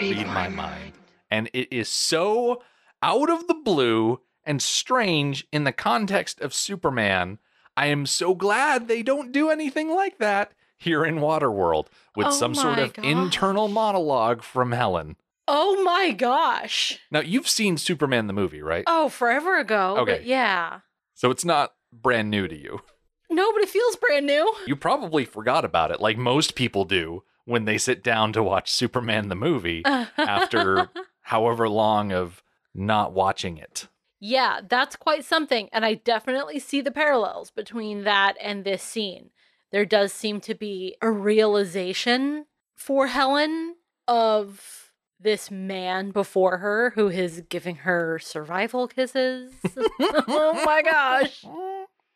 read 0.00 0.26
my 0.26 0.49
mind. 0.49 0.92
And 1.30 1.49
it 1.52 1.73
is 1.73 1.88
so 1.88 2.62
out 3.02 3.30
of 3.30 3.47
the 3.47 3.54
blue 3.54 4.21
and 4.45 4.61
strange 4.61 5.47
in 5.52 5.64
the 5.64 5.73
context 5.73 6.40
of 6.40 6.54
Superman. 6.54 7.38
I 7.76 7.87
am 7.87 8.07
so 8.07 8.35
glad 8.35 8.88
they 8.88 9.02
don't 9.02 9.33
do 9.33 9.50
anything 9.50 9.95
like 9.95 10.19
that 10.19 10.52
here 10.76 11.04
in 11.04 11.16
Waterworld 11.16 11.87
with 12.16 12.28
oh 12.28 12.30
some 12.33 12.54
sort 12.54 12.78
of 12.78 12.95
gosh. 12.95 13.04
internal 13.04 13.69
monologue 13.69 14.42
from 14.42 14.73
Helen. 14.73 15.16
Oh 15.47 15.83
my 15.83 16.12
gosh. 16.12 16.99
Now, 17.11 17.21
you've 17.21 17.49
seen 17.49 17.76
Superman 17.76 18.26
the 18.26 18.33
movie, 18.33 18.62
right? 18.62 18.85
Oh, 18.87 19.09
forever 19.09 19.59
ago. 19.59 19.97
Okay. 19.99 20.23
Yeah. 20.25 20.80
So 21.14 21.30
it's 21.30 21.45
not 21.45 21.75
brand 21.92 22.30
new 22.30 22.49
to 22.49 22.57
you. 22.57 22.80
No, 23.30 23.52
but 23.52 23.62
it 23.62 23.69
feels 23.69 23.97
brand 23.97 24.26
new. 24.26 24.52
You 24.66 24.75
probably 24.75 25.25
forgot 25.25 25.64
about 25.64 25.90
it, 25.90 26.00
like 26.00 26.16
most 26.16 26.54
people 26.54 26.85
do 26.85 27.23
when 27.44 27.64
they 27.64 27.78
sit 27.78 28.02
down 28.02 28.32
to 28.32 28.42
watch 28.42 28.70
Superman 28.70 29.28
the 29.28 29.35
movie 29.35 29.82
after 29.85 30.90
however 31.23 31.68
long 31.68 32.12
of 32.12 32.42
not 32.75 33.12
watching 33.12 33.59
it. 33.59 33.88
Yeah, 34.20 34.61
that's 34.68 34.97
quite 34.97 35.25
something. 35.25 35.68
And 35.73 35.85
I 35.85 35.94
definitely 35.94 36.59
see 36.59 36.80
the 36.80 36.90
parallels 36.90 37.50
between 37.50 38.04
that 38.04 38.37
and 38.40 38.64
this 38.64 38.82
scene. 38.82 39.30
There 39.73 39.87
does 39.87 40.12
seem 40.12 40.40
to 40.42 40.54
be 40.54 40.97
a 41.00 41.11
realization 41.11 42.47
for 42.75 43.06
Helen 43.06 43.76
of 44.06 44.92
this 45.18 45.50
man 45.50 46.11
before 46.11 46.59
her 46.59 46.90
who 46.94 47.09
is 47.09 47.42
giving 47.49 47.76
her 47.76 48.18
survival 48.18 48.88
kisses. 48.88 49.52
oh 49.76 50.62
my 50.64 50.82
gosh. 50.82 51.44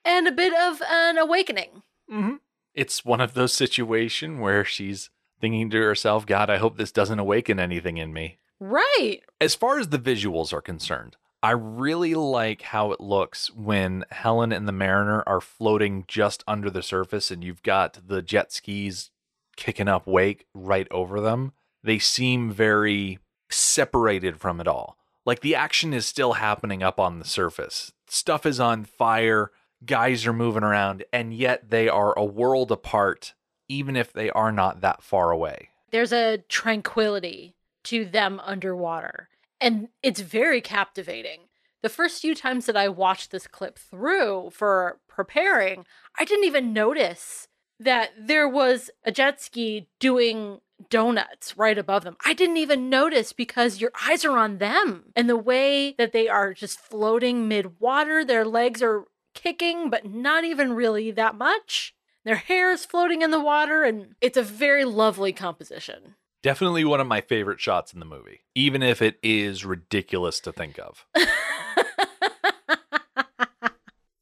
And 0.04 0.26
a 0.26 0.33
bit 0.33 0.52
of 0.52 0.83
an 0.90 1.19
awakening. 1.19 1.83
Mm-hmm. 2.11 2.37
It's 2.75 3.04
one 3.04 3.21
of 3.21 3.35
those 3.35 3.52
situations 3.52 4.40
where 4.40 4.64
she's 4.64 5.11
thinking 5.45 5.69
to 5.69 5.83
herself, 5.83 6.25
God, 6.25 6.49
I 6.49 6.57
hope 6.57 6.79
this 6.79 6.91
doesn't 6.91 7.19
awaken 7.19 7.61
anything 7.61 7.99
in 7.99 8.15
me. 8.15 8.39
Right. 8.59 9.19
As 9.43 9.55
far 9.55 9.79
as 9.79 9.89
the 9.89 9.99
visuals 9.99 10.55
are 10.55 10.63
concerned, 10.63 11.19
I 11.43 11.51
really 11.51 12.15
like 12.15 12.63
how 12.63 12.93
it 12.93 13.01
looks 13.01 13.53
when 13.53 14.07
Helen 14.11 14.53
and 14.53 14.67
the 14.67 14.73
Mariner 14.73 15.23
are 15.27 15.43
floating 15.43 16.07
just 16.09 16.43
under 16.49 16.71
the 16.71 16.83
surface 16.83 17.31
and 17.31 17.45
you've 17.45 17.63
got 17.63 17.99
the 18.09 18.23
jet 18.23 18.53
skis 18.53 19.11
kicking 19.55 19.87
up 19.87 20.07
wake 20.07 20.47
right 20.55 20.89
over 20.91 21.21
them. 21.21 21.53
They 21.83 21.99
seem 21.99 22.51
very 22.51 23.19
separated 23.51 24.41
from 24.41 24.63
it 24.63 24.67
all. 24.67 24.97
Like 25.27 25.41
the 25.41 25.55
action 25.55 25.93
is 25.93 26.07
still 26.07 26.33
happening 26.33 26.83
up 26.83 26.99
on 26.99 27.19
the 27.19 27.27
surface. 27.27 27.93
Stuff 28.09 28.47
is 28.47 28.59
on 28.59 28.87
fire, 28.87 29.51
guys 29.85 30.27
are 30.27 30.33
moving 30.33 30.63
around, 30.63 31.05
and 31.13 31.35
yet 31.35 31.69
they 31.69 31.87
are 31.87 32.19
a 32.19 32.25
world 32.25 32.73
apart, 32.73 33.35
even 33.68 33.97
if 33.97 34.12
they 34.12 34.30
are 34.30 34.52
not 34.52 34.80
that 34.80 35.02
far 35.02 35.30
away. 35.30 35.71
There's 35.90 36.12
a 36.12 36.38
tranquility 36.49 37.54
to 37.85 38.04
them 38.04 38.40
underwater, 38.44 39.28
and 39.61 39.88
it's 40.02 40.21
very 40.21 40.61
captivating. 40.61 41.40
The 41.83 41.88
first 41.88 42.23
few 42.23 42.35
times 42.35 42.66
that 42.66 42.76
I 42.76 42.88
watched 42.88 43.30
this 43.30 43.47
clip 43.47 43.78
through 43.78 44.50
for 44.52 44.99
preparing, 45.06 45.85
I 46.18 46.25
didn't 46.25 46.47
even 46.47 46.73
notice 46.73 47.47
that 47.78 48.11
there 48.18 48.49
was 48.49 48.90
a 49.04 49.12
jet 49.12 49.40
ski 49.40 49.88
doing 49.99 50.61
donuts 50.90 51.56
right 51.56 51.78
above 51.78 52.04
them. 52.04 52.16
I 52.25 52.33
didn't 52.33 52.56
even 52.56 52.88
notice 52.88 53.33
because 53.33 53.80
your 53.80 53.92
eyes 54.06 54.25
are 54.25 54.38
on 54.38 54.59
them 54.59 55.12
and 55.14 55.28
the 55.28 55.37
way 55.37 55.94
that 55.99 56.12
they 56.12 56.28
are 56.28 56.54
just 56.54 56.80
floating 56.80 57.49
mid 57.49 57.80
water, 57.80 58.25
their 58.25 58.44
legs 58.44 58.83
are 58.83 59.04
kicking, 59.35 59.90
but 59.90 60.06
not 60.06 60.44
even 60.44 60.73
really 60.73 61.11
that 61.11 61.35
much. 61.35 61.94
Their 62.25 62.37
hair 62.37 62.73
is 62.73 62.85
floating 62.87 63.23
in 63.23 63.31
the 63.31 63.40
water, 63.40 63.85
and 63.85 64.14
it's 64.21 64.38
a 64.38 64.43
very 64.43 64.85
lovely 64.85 65.33
composition. 65.33 66.14
Definitely 66.43 66.85
one 66.85 67.00
of 67.00 67.07
my 67.07 67.21
favorite 67.21 67.61
shots 67.61 67.93
in 67.93 68.00
the 68.00 68.07
movie, 68.07 68.45
even 68.54 68.83
if 68.83 69.02
it 69.02 69.19
is 69.23 69.64
ridiculous 69.64 70.40
to 70.40 70.52
think 70.52 70.78
of. 70.78 71.07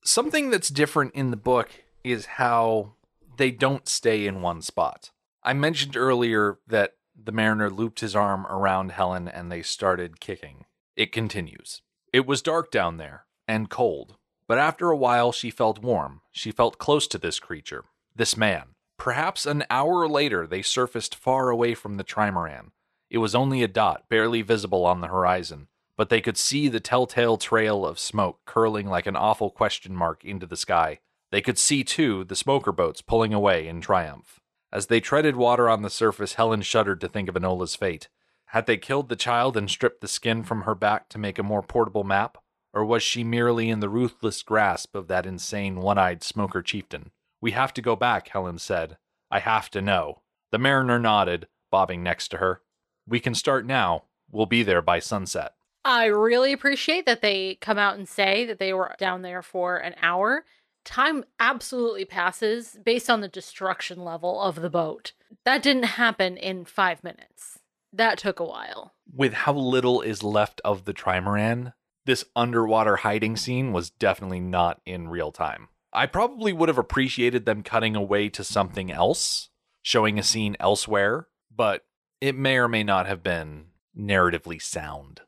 Something 0.05 0.51
that's 0.51 0.69
different 0.69 1.15
in 1.15 1.31
the 1.31 1.37
book 1.37 1.71
is 2.05 2.27
how 2.27 2.95
they 3.37 3.51
don't 3.51 3.89
stay 3.89 4.27
in 4.27 4.43
one 4.43 4.63
spot. 4.63 5.11
I 5.43 5.53
mentioned 5.53 5.97
earlier 5.97 6.59
that 6.67 6.95
the 7.17 7.33
mariner 7.33 7.71
looped 7.71 8.01
his 8.01 8.17
arm 8.17 8.47
around 8.47 8.93
Helen 8.93 9.29
and 9.29 9.51
they 9.51 9.63
started 9.63 10.21
kicking. 10.21 10.65
It 10.97 11.13
continues. 11.13 11.83
It 12.13 12.27
was 12.27 12.43
dark 12.43 12.71
down 12.71 12.97
there 12.97 13.27
and 13.49 13.71
cold, 13.71 14.17
but 14.47 14.59
after 14.59 14.91
a 14.91 14.97
while 14.97 15.33
she 15.33 15.51
felt 15.51 15.83
warm. 15.83 16.21
She 16.31 16.51
felt 16.51 16.79
close 16.79 17.07
to 17.09 17.19
this 17.19 17.39
creature, 17.39 17.85
this 18.17 18.37
man. 18.37 18.75
Perhaps 18.99 19.47
an 19.47 19.65
hour 19.69 20.09
later 20.09 20.47
they 20.47 20.63
surfaced 20.63 21.15
far 21.15 21.51
away 21.51 21.75
from 21.75 21.97
the 21.97 22.05
trimaran. 22.05 22.71
It 23.11 23.19
was 23.19 23.35
only 23.35 23.63
a 23.63 23.69
dot, 23.69 24.05
barely 24.09 24.43
visible 24.43 24.87
on 24.87 25.01
the 25.01 25.09
horizon, 25.09 25.69
but 25.97 26.09
they 26.09 26.21
could 26.21 26.37
see 26.37 26.69
the 26.69 26.81
telltale 26.81 27.37
trail 27.37 27.85
of 27.85 27.99
smoke 27.99 28.41
curling 28.47 28.87
like 28.87 29.07
an 29.07 29.17
awful 29.17 29.51
question 29.51 29.95
mark 29.95 30.25
into 30.25 30.47
the 30.47 30.57
sky. 30.57 31.01
They 31.31 31.41
could 31.41 31.59
see, 31.59 31.85
too, 31.85 32.25
the 32.25 32.37
smoker 32.37 32.73
boats 32.73 33.03
pulling 33.03 33.35
away 33.35 33.67
in 33.67 33.81
triumph. 33.81 34.41
As 34.73 34.87
they 34.87 35.01
treaded 35.01 35.37
water 35.37 35.69
on 35.69 35.83
the 35.83 35.91
surface, 35.91 36.35
Helen 36.35 36.63
shuddered 36.63 37.01
to 37.03 37.09
think 37.09 37.29
of 37.29 37.35
Enola's 37.35 37.77
fate. 37.77 38.09
Had 38.47 38.67
they 38.67 38.77
killed 38.77 39.09
the 39.09 39.17
child 39.17 39.57
and 39.57 39.71
stripped 39.71 40.01
the 40.01 40.09
skin 40.09 40.43
from 40.45 40.63
her 40.63 40.75
back 40.75 41.09
to 41.11 41.19
make 41.19 41.39
a 41.39 41.43
more 41.43 41.63
portable 41.63 42.05
map? 42.05 42.39
Or 42.75 42.85
was 42.85 43.03
she 43.03 43.25
merely 43.25 43.69
in 43.69 43.81
the 43.81 43.89
ruthless 43.89 44.43
grasp 44.43 44.95
of 44.95 45.09
that 45.09 45.27
insane 45.27 45.81
one 45.81 45.99
eyed 45.99 46.23
smoker 46.23 46.63
chieftain? 46.63 47.11
We 47.43 47.51
have 47.51 47.75
to 47.75 47.83
go 47.83 47.95
back, 47.95 48.29
Helen 48.29 48.59
said. 48.59 48.97
I 49.31 49.41
have 49.41 49.69
to 49.73 49.83
know. 49.83 50.23
The 50.51 50.59
mariner 50.59 50.99
nodded, 50.99 51.49
bobbing 51.71 52.03
next 52.03 52.29
to 52.29 52.39
her. 52.39 52.63
We 53.07 53.21
can 53.21 53.35
start 53.35 53.67
now. 53.67 54.05
We'll 54.31 54.47
be 54.47 54.63
there 54.63 54.81
by 54.81 55.01
sunset. 55.01 55.53
I 55.85 56.07
really 56.07 56.53
appreciate 56.53 57.05
that 57.05 57.21
they 57.21 57.57
come 57.57 57.77
out 57.77 57.99
and 57.99 58.09
say 58.09 58.47
that 58.47 58.59
they 58.59 58.73
were 58.73 58.95
down 58.99 59.23
there 59.23 59.43
for 59.43 59.77
an 59.77 59.95
hour 60.01 60.45
time 60.85 61.25
absolutely 61.39 62.05
passes 62.05 62.77
based 62.85 63.09
on 63.11 63.21
the 63.21 63.29
destruction 63.29 64.05
level 64.05 64.41
of 64.41 64.57
the 64.57 64.71
boat. 64.71 65.13
That 65.45 65.63
didn't 65.63 65.85
happen 65.85 66.37
in 66.37 66.65
five 66.65 67.03
minutes. 67.05 67.59
That 67.93 68.19
took 68.19 68.41
a 68.41 68.45
while. 68.45 68.95
With 69.13 69.33
how 69.33 69.53
little 69.53 70.01
is 70.01 70.23
left 70.23 70.61
of 70.65 70.85
the 70.85 70.95
trimaran, 70.95 71.75
this 72.05 72.25
underwater 72.35 72.97
hiding 72.97 73.37
scene 73.37 73.73
was 73.73 73.91
definitely 73.91 74.41
not 74.41 74.81
in 74.87 75.09
real 75.09 75.31
time. 75.31 75.69
I 75.93 76.07
probably 76.07 76.53
would 76.53 76.69
have 76.69 76.79
appreciated 76.79 77.45
them 77.45 77.63
cutting 77.63 77.95
away 77.95 78.29
to 78.31 78.45
something 78.45 78.91
else, 78.91 79.51
showing 79.83 80.19
a 80.19 80.23
scene 80.23 80.57
elsewhere, 80.59 81.29
but 81.55 81.85
it 82.21 82.37
may 82.37 82.57
or 82.57 82.69
may 82.69 82.83
not 82.83 83.07
have 83.07 83.23
been 83.23 83.67
narratively 83.97 84.61
sound. 84.61 85.21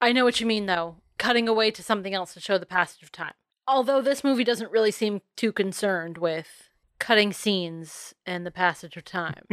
I 0.00 0.12
know 0.12 0.24
what 0.24 0.40
you 0.40 0.46
mean, 0.46 0.66
though. 0.66 0.96
Cutting 1.18 1.48
away 1.48 1.70
to 1.72 1.82
something 1.82 2.14
else 2.14 2.34
to 2.34 2.40
show 2.40 2.58
the 2.58 2.66
passage 2.66 3.02
of 3.02 3.10
time. 3.10 3.34
Although 3.66 4.02
this 4.02 4.22
movie 4.22 4.44
doesn't 4.44 4.70
really 4.70 4.90
seem 4.90 5.22
too 5.36 5.52
concerned 5.52 6.18
with 6.18 6.70
cutting 6.98 7.32
scenes 7.32 8.14
and 8.26 8.44
the 8.44 8.50
passage 8.50 8.96
of 8.96 9.04
time. 9.04 9.44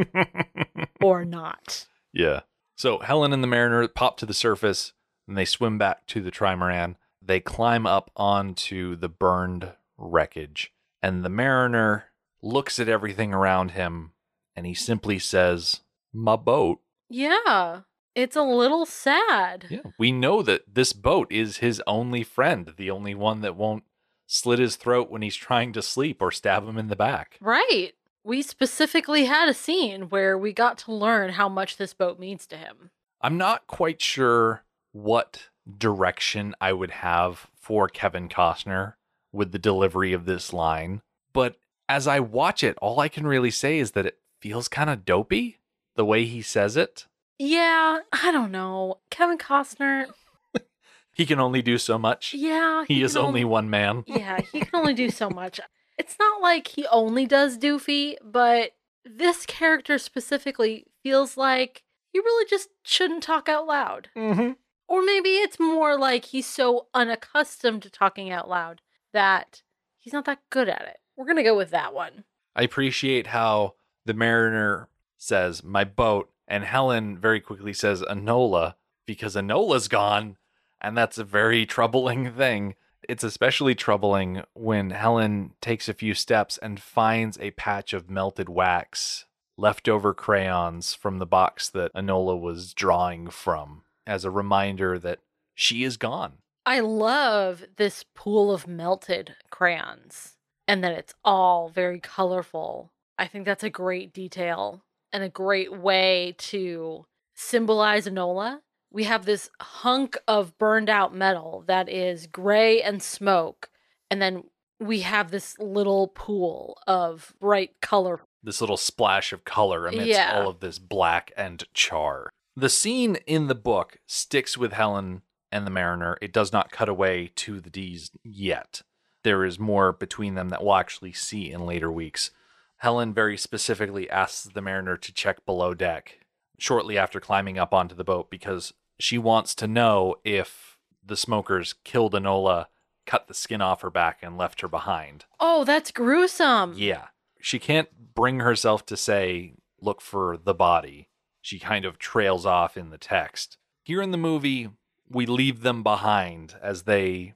or 1.02 1.26
not. 1.26 1.88
Yeah. 2.14 2.42
So 2.76 3.00
Helen 3.00 3.34
and 3.34 3.44
the 3.44 3.48
Mariner 3.48 3.88
pop 3.88 4.18
to 4.18 4.26
the 4.26 4.34
surface 4.34 4.94
and 5.28 5.38
they 5.38 5.46
swim 5.46 5.78
back 5.78 6.06
to 6.08 6.22
the 6.22 6.32
trimaran. 6.32 6.96
They 7.22 7.40
climb 7.40 7.86
up 7.86 8.12
onto 8.16 8.96
the 8.96 9.10
burned 9.10 9.74
wreckage. 10.02 10.72
And 11.02 11.24
the 11.24 11.30
Mariner 11.30 12.06
looks 12.42 12.80
at 12.80 12.90
everything 12.90 13.34
around 13.34 13.72
him 13.72 14.12
and 14.56 14.66
he 14.66 14.74
simply 14.74 15.20
says, 15.20 15.82
My 16.14 16.36
boat. 16.36 16.80
Yeah. 17.10 17.82
It's 18.14 18.36
a 18.36 18.44
little 18.44 18.86
sad. 18.86 19.68
Yeah. 19.70 19.80
We 19.98 20.12
know 20.12 20.42
that 20.42 20.64
this 20.74 20.92
boat 20.92 21.32
is 21.32 21.58
his 21.58 21.82
only 21.88 22.24
friend, 22.24 22.74
the 22.76 22.92
only 22.92 23.16
one 23.16 23.42
that 23.42 23.56
won't 23.56 23.84
slit 24.28 24.60
his 24.60 24.76
throat 24.76 25.10
when 25.10 25.22
he's 25.22 25.36
trying 25.36 25.74
to 25.74 25.82
sleep 25.82 26.22
or 26.22 26.32
stab 26.32 26.68
him 26.68 26.78
in 26.78 26.88
the 26.88 26.96
back. 26.96 27.38
Right. 27.40 27.94
We 28.24 28.42
specifically 28.42 29.26
had 29.26 29.50
a 29.50 29.54
scene 29.54 30.04
where 30.04 30.38
we 30.38 30.54
got 30.54 30.78
to 30.80 30.94
learn 30.94 31.32
how 31.32 31.50
much 31.50 31.78
this 31.78 31.94
boat 31.94 32.20
means 32.20 32.46
to 32.48 32.58
him. 32.58 32.92
I'm 33.22 33.38
not 33.38 33.68
quite 33.68 34.02
sure 34.02 34.64
what 34.92 35.50
direction 35.78 36.56
I 36.60 36.74
would 36.74 36.92
have 36.92 37.48
for 37.56 37.88
Kevin 37.88 38.30
Costner 38.30 38.94
with 39.32 39.52
the 39.52 39.60
delivery 39.60 40.14
of 40.14 40.26
this 40.26 40.54
line, 40.54 41.02
but 41.34 41.56
as 41.88 42.08
I 42.08 42.20
watch 42.20 42.64
it, 42.64 42.78
all 42.82 43.00
I 43.00 43.10
can 43.10 43.28
really 43.28 43.52
say 43.52 43.78
is 43.78 43.92
that 43.92 44.06
it 44.06 44.18
feels 44.40 44.68
kind 44.68 44.90
of 44.90 45.06
dopey 45.06 45.58
the 45.96 46.06
way 46.06 46.26
he 46.26 46.42
says 46.42 46.78
it. 46.78 47.06
Yeah, 47.38 48.00
I 48.14 48.32
don't 48.32 48.52
know. 48.52 49.00
Kevin 49.10 49.38
Costner, 49.38 50.06
he 51.14 51.26
can 51.26 51.40
only 51.40 51.62
do 51.62 51.78
so 51.78 51.98
much. 51.98 52.34
Yeah. 52.34 52.86
He, 52.88 53.04
is 53.04 53.18
only 53.18 53.44
one 53.44 53.70
man. 53.70 54.04
yeah, 54.08 54.40
he 54.52 54.62
can 54.62 54.70
only 54.74 54.94
do 54.94 55.10
so 55.10 55.30
much. 55.30 55.60
It's 55.98 56.18
not 56.20 56.42
like 56.42 56.68
he 56.68 56.88
only 56.88 57.26
does 57.26 57.58
Doofy, 57.58 58.16
but 58.24 58.72
this 59.04 59.46
character 59.46 59.98
specifically 59.98 60.86
feels 61.04 61.36
like 61.36 61.84
he 62.14 62.20
really 62.20 62.46
just 62.50 62.70
shouldn't 62.84 63.24
talk 63.24 63.50
out 63.50 63.68
loud. 63.68 64.10
Mm-hmm. 64.16 64.52
Or 64.88 65.02
maybe 65.02 65.30
it's 65.30 65.60
more 65.60 65.98
like 65.98 66.26
he's 66.26 66.48
so 66.48 66.88
unaccustomed 66.94 67.82
to 67.84 67.90
talking 67.90 68.30
out 68.30 68.50
loud 68.50 68.82
that 69.14 69.62
he's 70.00 70.14
not 70.14 70.26
that 70.26 70.40
good 70.50 70.70
at 70.70 70.82
it. 70.82 71.00
We're 71.16 71.26
going 71.26 71.38
to 71.38 71.44
go 71.44 71.56
with 71.56 71.72
that 71.72 71.94
one. 71.94 72.24
I 72.56 72.64
appreciate 72.64 73.28
how 73.28 73.76
the 74.06 74.14
mariner 74.14 74.90
says, 75.18 75.64
my 75.64 75.84
boat, 75.84 76.30
and 76.48 76.64
Helen 76.64 77.18
very 77.18 77.40
quickly 77.40 77.74
says, 77.74 78.02
Enola, 78.02 78.76
because 79.06 79.36
Enola's 79.36 79.88
gone 79.88 80.38
and 80.82 80.98
that's 80.98 81.18
a 81.18 81.24
very 81.24 81.66
troubling 81.68 82.32
thing. 82.32 82.76
It's 83.08 83.24
especially 83.24 83.76
troubling 83.76 84.44
when 84.54 84.92
Helen 84.92 85.54
takes 85.62 85.88
a 85.88 85.94
few 85.94 86.14
steps 86.14 86.58
and 86.58 86.80
finds 86.80 87.38
a 87.40 87.52
patch 87.52 87.94
of 87.94 88.10
melted 88.10 88.50
wax, 88.50 89.26
leftover 89.58 90.14
crayons 90.14 90.94
from 90.94 91.20
the 91.20 91.26
box 91.26 91.70
that 91.70 91.94
Enola 91.94 92.40
was 92.40 92.74
drawing 92.74 93.30
from, 93.30 93.84
as 94.06 94.24
a 94.24 94.32
reminder 94.32 95.00
that 95.00 95.20
she 95.54 95.84
is 95.84 95.98
gone. 95.98 96.34
I 96.66 96.80
love 96.80 97.64
this 97.78 98.06
pool 98.16 98.52
of 98.54 98.68
melted 98.68 99.36
crayons 99.50 100.38
and 100.68 100.84
that 100.84 100.94
it's 100.94 101.14
all 101.26 101.70
very 101.70 102.00
colorful. 102.00 102.92
I 103.18 103.28
think 103.28 103.46
that's 103.46 103.64
a 103.64 103.70
great 103.70 104.14
detail 104.14 104.84
and 105.12 105.24
a 105.24 105.30
great 105.30 105.78
way 105.78 106.36
to 106.38 107.06
symbolize 107.34 108.08
Enola 108.08 108.60
we 108.92 109.06
have 109.06 109.26
this 109.26 109.50
hunk 109.62 110.18
of 110.28 110.58
burned 110.58 110.90
out 110.90 111.16
metal 111.16 111.64
that 111.68 111.88
is 111.90 112.28
gray 112.28 112.82
and 112.82 113.02
smoke. 113.02 113.70
And 114.10 114.22
then 114.22 114.44
we 114.80 115.02
have 115.02 115.32
this 115.32 115.58
little 115.60 116.10
pool 116.10 116.78
of 116.86 117.34
bright 117.40 117.80
color. 117.82 118.22
This 118.44 118.60
little 118.60 118.78
splash 118.78 119.32
of 119.32 119.46
color 119.46 119.88
amidst 119.88 120.08
Yeah. 120.08 120.34
all 120.42 120.50
of 120.50 120.60
this 120.60 120.78
black 120.78 121.32
and 121.38 121.64
char. 121.74 122.30
The 122.56 122.70
scene 122.70 123.16
in 123.26 123.48
the 123.48 123.56
book 123.56 124.00
sticks 124.08 124.58
with 124.58 124.74
Helen 124.74 125.22
and 125.52 125.66
the 125.66 125.72
Mariner. 125.72 126.18
It 126.22 126.34
does 126.34 126.52
not 126.52 126.72
cut 126.72 126.90
away 126.90 127.32
to 127.36 127.60
the 127.60 127.70
Deez 127.70 128.12
yet. 128.24 128.82
There 129.24 129.46
is 129.46 129.60
more 129.60 129.92
between 129.92 130.36
them 130.36 130.50
that 130.50 130.64
we'll 130.64 130.76
actually 130.76 131.14
see 131.14 131.52
in 131.52 131.66
later 131.66 131.92
weeks. 131.92 132.32
Helen 132.78 133.14
very 133.14 133.38
specifically 133.38 134.10
asks 134.10 134.44
the 134.44 134.62
Mariner 134.62 134.98
to 134.98 135.14
check 135.14 135.46
below 135.46 135.74
deck 135.74 136.20
shortly 136.58 136.98
after 136.98 137.20
climbing 137.20 137.60
up 137.60 137.74
onto 137.74 137.96
the 137.96 138.04
boat 138.04 138.30
because 138.30 138.74
she 139.00 139.18
wants 139.18 139.54
to 139.56 139.68
know 139.68 140.16
if 140.24 140.78
the 141.04 141.18
smokers 141.18 141.74
killed 141.84 142.14
Enola, 142.14 142.68
cut 143.06 143.28
the 143.28 143.34
skin 143.34 143.62
off 143.62 143.82
her 143.82 143.90
back, 143.90 144.20
and 144.22 144.38
left 144.38 144.62
her 144.62 144.68
behind. 144.68 145.26
Oh, 145.40 145.64
that's 145.64 145.92
gruesome. 145.92 146.74
Yeah. 146.78 147.08
She 147.40 147.58
can't 147.60 147.90
bring 148.14 148.40
herself 148.40 148.86
to 148.88 148.98
say, 148.98 149.56
look 149.80 150.02
for 150.02 150.38
the 150.38 150.54
body. 150.54 151.10
She 151.42 151.58
kind 151.58 151.86
of 151.86 151.98
trails 151.98 152.46
off 152.46 152.78
in 152.78 152.92
the 152.92 153.00
text. 153.00 153.58
Here 153.84 154.02
in 154.02 154.12
the 154.12 154.18
movie, 154.18 154.70
we 155.12 155.26
leave 155.26 155.62
them 155.62 155.84
behind 155.84 156.56
as 156.62 156.84
they 156.84 157.34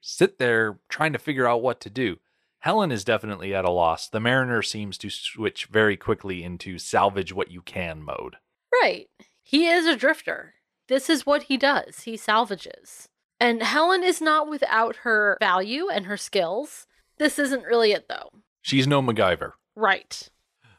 sit 0.00 0.38
there 0.38 0.78
trying 0.88 1.12
to 1.12 1.18
figure 1.18 1.46
out 1.46 1.62
what 1.62 1.80
to 1.80 1.90
do. 1.90 2.18
Helen 2.60 2.92
is 2.92 3.04
definitely 3.04 3.54
at 3.54 3.64
a 3.64 3.70
loss. 3.70 4.08
The 4.08 4.20
Mariner 4.20 4.62
seems 4.62 4.98
to 4.98 5.10
switch 5.10 5.66
very 5.66 5.96
quickly 5.96 6.42
into 6.42 6.78
salvage 6.78 7.32
what 7.32 7.50
you 7.50 7.62
can 7.62 8.02
mode. 8.02 8.36
Right. 8.82 9.08
He 9.42 9.66
is 9.66 9.86
a 9.86 9.96
drifter. 9.96 10.54
This 10.88 11.08
is 11.08 11.24
what 11.24 11.44
he 11.44 11.56
does. 11.56 12.00
He 12.00 12.16
salvages. 12.16 13.08
And 13.38 13.62
Helen 13.62 14.04
is 14.04 14.20
not 14.20 14.50
without 14.50 14.96
her 14.96 15.38
value 15.40 15.88
and 15.88 16.04
her 16.06 16.18
skills. 16.18 16.86
This 17.18 17.38
isn't 17.38 17.64
really 17.64 17.92
it, 17.92 18.08
though. 18.08 18.28
She's 18.60 18.86
no 18.86 19.00
MacGyver. 19.00 19.52
Right. 19.74 20.28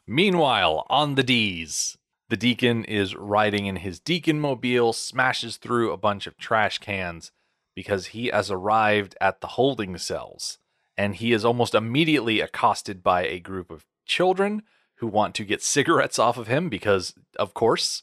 Meanwhile, 0.06 0.86
on 0.88 1.16
the 1.16 1.24
Deez, 1.24 1.96
the 2.32 2.36
deacon 2.38 2.82
is 2.84 3.14
riding 3.14 3.66
in 3.66 3.76
his 3.76 4.00
deacon 4.00 4.40
mobile, 4.40 4.94
smashes 4.94 5.58
through 5.58 5.92
a 5.92 5.98
bunch 5.98 6.26
of 6.26 6.38
trash 6.38 6.78
cans 6.78 7.30
because 7.74 8.06
he 8.06 8.28
has 8.28 8.50
arrived 8.50 9.14
at 9.20 9.42
the 9.42 9.48
holding 9.48 9.98
cells. 9.98 10.56
And 10.96 11.14
he 11.14 11.34
is 11.34 11.44
almost 11.44 11.74
immediately 11.74 12.40
accosted 12.40 13.02
by 13.02 13.26
a 13.26 13.38
group 13.38 13.70
of 13.70 13.84
children 14.06 14.62
who 14.94 15.08
want 15.08 15.34
to 15.34 15.44
get 15.44 15.62
cigarettes 15.76 16.18
off 16.18 16.38
of 16.38 16.46
him 16.46 16.70
because, 16.70 17.12
of 17.38 17.52
course. 17.52 18.02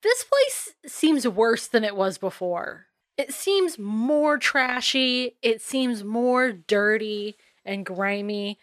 This 0.00 0.22
place 0.22 0.74
seems 0.86 1.26
worse 1.26 1.66
than 1.66 1.82
it 1.82 1.96
was 1.96 2.18
before. 2.18 2.86
It 3.18 3.34
seems 3.34 3.80
more 3.80 4.38
trashy. 4.38 5.38
It 5.42 5.60
seems 5.60 6.04
more 6.04 6.52
dirty 6.52 7.36
and 7.64 7.84
grimy. 7.84 8.60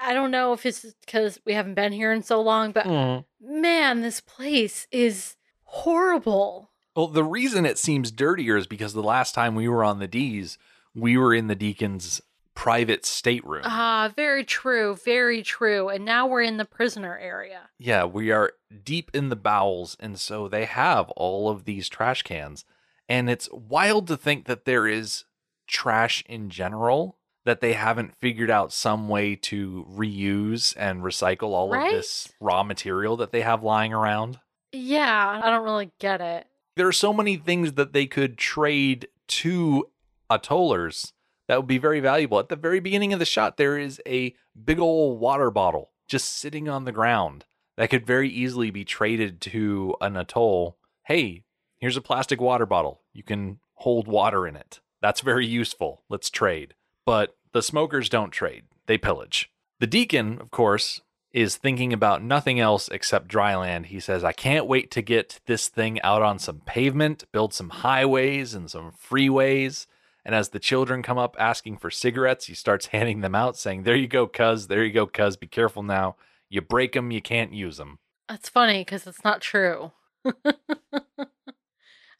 I 0.00 0.14
don't 0.14 0.32
know 0.32 0.52
if 0.52 0.66
it's 0.66 0.84
because 1.06 1.38
we 1.46 1.52
haven't 1.52 1.74
been 1.74 1.92
here 1.92 2.10
in 2.10 2.24
so 2.24 2.42
long, 2.42 2.72
but 2.72 2.86
mm-hmm. 2.86 3.20
Man, 3.44 4.02
this 4.02 4.20
place 4.20 4.86
is 4.92 5.34
horrible. 5.64 6.70
Well, 6.94 7.08
the 7.08 7.24
reason 7.24 7.66
it 7.66 7.76
seems 7.76 8.12
dirtier 8.12 8.56
is 8.56 8.68
because 8.68 8.92
the 8.92 9.02
last 9.02 9.34
time 9.34 9.56
we 9.56 9.68
were 9.68 9.82
on 9.82 9.98
the 9.98 10.06
Deez, 10.06 10.58
we 10.94 11.16
were 11.16 11.34
in 11.34 11.48
the 11.48 11.56
deacon's 11.56 12.20
private 12.54 13.04
stateroom. 13.04 13.62
Ah, 13.64 14.12
very 14.14 14.44
true, 14.44 14.94
very 15.04 15.42
true. 15.42 15.88
And 15.88 16.04
now 16.04 16.26
we're 16.26 16.42
in 16.42 16.58
the 16.58 16.64
prisoner 16.64 17.18
area. 17.18 17.70
Yeah, 17.78 18.04
we 18.04 18.30
are 18.30 18.52
deep 18.84 19.10
in 19.12 19.28
the 19.28 19.36
bowels, 19.36 19.96
and 19.98 20.20
so 20.20 20.46
they 20.46 20.66
have 20.66 21.10
all 21.10 21.50
of 21.50 21.64
these 21.64 21.88
trash 21.88 22.22
cans. 22.22 22.64
And 23.08 23.28
it's 23.28 23.48
wild 23.50 24.06
to 24.08 24.16
think 24.16 24.46
that 24.46 24.66
there 24.66 24.86
is 24.86 25.24
trash 25.66 26.22
in 26.28 26.48
general, 26.50 27.18
that 27.44 27.60
they 27.60 27.72
haven't 27.72 28.14
figured 28.16 28.50
out 28.50 28.72
some 28.72 29.08
way 29.08 29.34
to 29.34 29.86
reuse 29.90 30.74
and 30.76 31.02
recycle 31.02 31.50
all 31.50 31.70
Right? 31.70 31.86
of 31.86 31.92
this 31.92 32.32
raw 32.40 32.62
material 32.62 33.16
that 33.16 33.32
they 33.32 33.40
have 33.40 33.62
lying 33.62 33.92
around. 33.92 34.38
Yeah, 34.72 35.40
I 35.42 35.50
don't 35.50 35.64
really 35.64 35.90
get 35.98 36.20
it. 36.20 36.46
There 36.76 36.86
are 36.88 36.92
so 36.92 37.12
many 37.12 37.36
things 37.36 37.72
that 37.74 37.92
they 37.92 38.06
could 38.06 38.38
trade 38.38 39.08
to 39.28 39.86
atollers 40.30 41.12
that 41.48 41.56
would 41.58 41.66
be 41.66 41.78
very 41.78 42.00
valuable. 42.00 42.38
At 42.38 42.48
the 42.48 42.56
very 42.56 42.80
beginning 42.80 43.12
of 43.12 43.18
the 43.18 43.24
shot, 43.24 43.56
there 43.56 43.76
is 43.78 44.00
a 44.06 44.34
big 44.64 44.78
old 44.78 45.20
water 45.20 45.50
bottle 45.50 45.90
just 46.08 46.38
sitting 46.38 46.68
on 46.68 46.84
the 46.84 46.92
ground 46.92 47.44
that 47.76 47.90
could 47.90 48.06
very 48.06 48.28
easily 48.28 48.70
be 48.70 48.84
traded 48.84 49.40
to 49.42 49.94
an 50.00 50.16
atoll. 50.16 50.78
Hey, 51.06 51.44
here's 51.78 51.96
a 51.96 52.02
plastic 52.02 52.40
water 52.40 52.66
bottle. 52.66 53.02
You 53.12 53.22
can 53.22 53.58
hold 53.74 54.06
water 54.06 54.46
in 54.46 54.56
it. 54.56 54.80
That's 55.00 55.20
very 55.20 55.46
useful. 55.46 56.04
Let's 56.08 56.30
trade. 56.30 56.74
But 57.04 57.36
the 57.52 57.62
smokers 57.62 58.08
don't 58.08 58.30
trade, 58.30 58.64
they 58.86 58.98
pillage. 58.98 59.50
The 59.80 59.86
deacon, 59.86 60.38
of 60.40 60.50
course, 60.50 61.00
is 61.32 61.56
thinking 61.56 61.92
about 61.92 62.22
nothing 62.22 62.60
else 62.60 62.88
except 62.88 63.28
dry 63.28 63.56
land. 63.56 63.86
He 63.86 64.00
says, 64.00 64.22
I 64.22 64.32
can't 64.32 64.66
wait 64.66 64.90
to 64.92 65.02
get 65.02 65.40
this 65.46 65.68
thing 65.68 66.00
out 66.02 66.22
on 66.22 66.38
some 66.38 66.60
pavement, 66.60 67.24
build 67.32 67.54
some 67.54 67.70
highways 67.70 68.54
and 68.54 68.70
some 68.70 68.92
freeways. 68.92 69.86
And 70.24 70.34
as 70.34 70.50
the 70.50 70.60
children 70.60 71.02
come 71.02 71.18
up 71.18 71.34
asking 71.38 71.78
for 71.78 71.90
cigarettes, 71.90 72.46
he 72.46 72.54
starts 72.54 72.86
handing 72.92 73.20
them 73.20 73.34
out, 73.34 73.56
saying, 73.56 73.82
There 73.82 73.96
you 73.96 74.08
go, 74.08 74.26
cuz. 74.26 74.66
There 74.68 74.84
you 74.84 74.92
go, 74.92 75.06
cuz. 75.06 75.36
Be 75.36 75.46
careful 75.46 75.82
now. 75.82 76.16
You 76.48 76.60
break 76.60 76.92
them, 76.92 77.10
you 77.10 77.22
can't 77.22 77.54
use 77.54 77.78
them. 77.78 77.98
That's 78.28 78.48
funny 78.48 78.82
because 78.82 79.06
it's 79.06 79.24
not 79.24 79.40
true. 79.40 79.92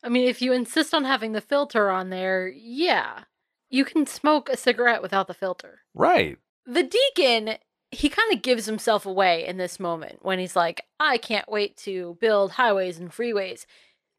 I 0.02 0.08
mean, 0.08 0.26
if 0.26 0.42
you 0.42 0.52
insist 0.52 0.94
on 0.94 1.04
having 1.04 1.32
the 1.32 1.40
filter 1.40 1.90
on 1.90 2.10
there, 2.10 2.48
yeah, 2.48 3.24
you 3.72 3.84
can 3.84 4.06
smoke 4.06 4.48
a 4.48 4.56
cigarette 4.56 5.02
without 5.02 5.26
the 5.26 5.34
filter. 5.34 5.80
Right. 5.94 6.38
The 6.66 6.84
deacon, 6.84 7.56
he 7.90 8.08
kind 8.08 8.32
of 8.32 8.42
gives 8.42 8.66
himself 8.66 9.04
away 9.04 9.44
in 9.44 9.56
this 9.56 9.80
moment 9.80 10.20
when 10.22 10.38
he's 10.38 10.54
like, 10.54 10.82
I 11.00 11.18
can't 11.18 11.48
wait 11.50 11.76
to 11.78 12.16
build 12.20 12.52
highways 12.52 12.98
and 12.98 13.10
freeways. 13.10 13.66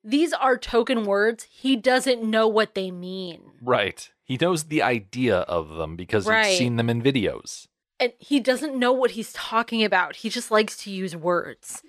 These 0.04 0.34
are 0.34 0.58
token 0.58 1.06
words. 1.06 1.46
He 1.50 1.78
doesn't 1.78 2.22
know 2.24 2.48
what 2.48 2.76
they 2.76 2.92
mean. 2.92 3.52
Right. 3.62 4.10
He 4.26 4.38
knows 4.42 4.66
the 4.66 4.82
idea 4.82 5.38
of 5.42 5.70
them 5.78 5.96
because 5.96 6.26
Right. 6.28 6.48
he's 6.48 6.58
seen 6.58 6.76
them 6.76 6.90
in 6.90 7.02
videos. 7.02 7.68
and 8.00 8.12
he 8.20 8.42
doesn't 8.42 8.76
know 8.78 8.92
what 8.92 9.12
he's 9.12 9.32
talking 9.32 9.82
about. 9.82 10.18
He 10.18 10.30
just 10.30 10.52
likes 10.52 10.76
to 10.84 10.90
use 10.92 11.16
words. 11.16 11.84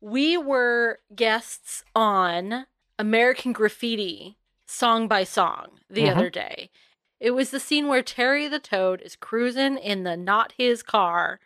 We 0.00 0.36
were 0.38 1.00
guests 1.16 1.82
on 1.96 2.66
American 3.00 3.52
Graffiti 3.52 4.36
song 4.66 5.08
by 5.08 5.24
song 5.24 5.80
the 5.88 6.02
Mhm. 6.02 6.16
other 6.16 6.30
day. 6.30 6.70
It 7.20 7.32
was 7.32 7.50
the 7.50 7.60
scene 7.60 7.86
where 7.86 8.02
Terry 8.02 8.48
the 8.48 8.58
Toad 8.58 9.02
is 9.02 9.14
cruising 9.14 9.76
in 9.76 10.04
the 10.04 10.16
not 10.16 10.54
his 10.56 10.82
car 10.82 11.38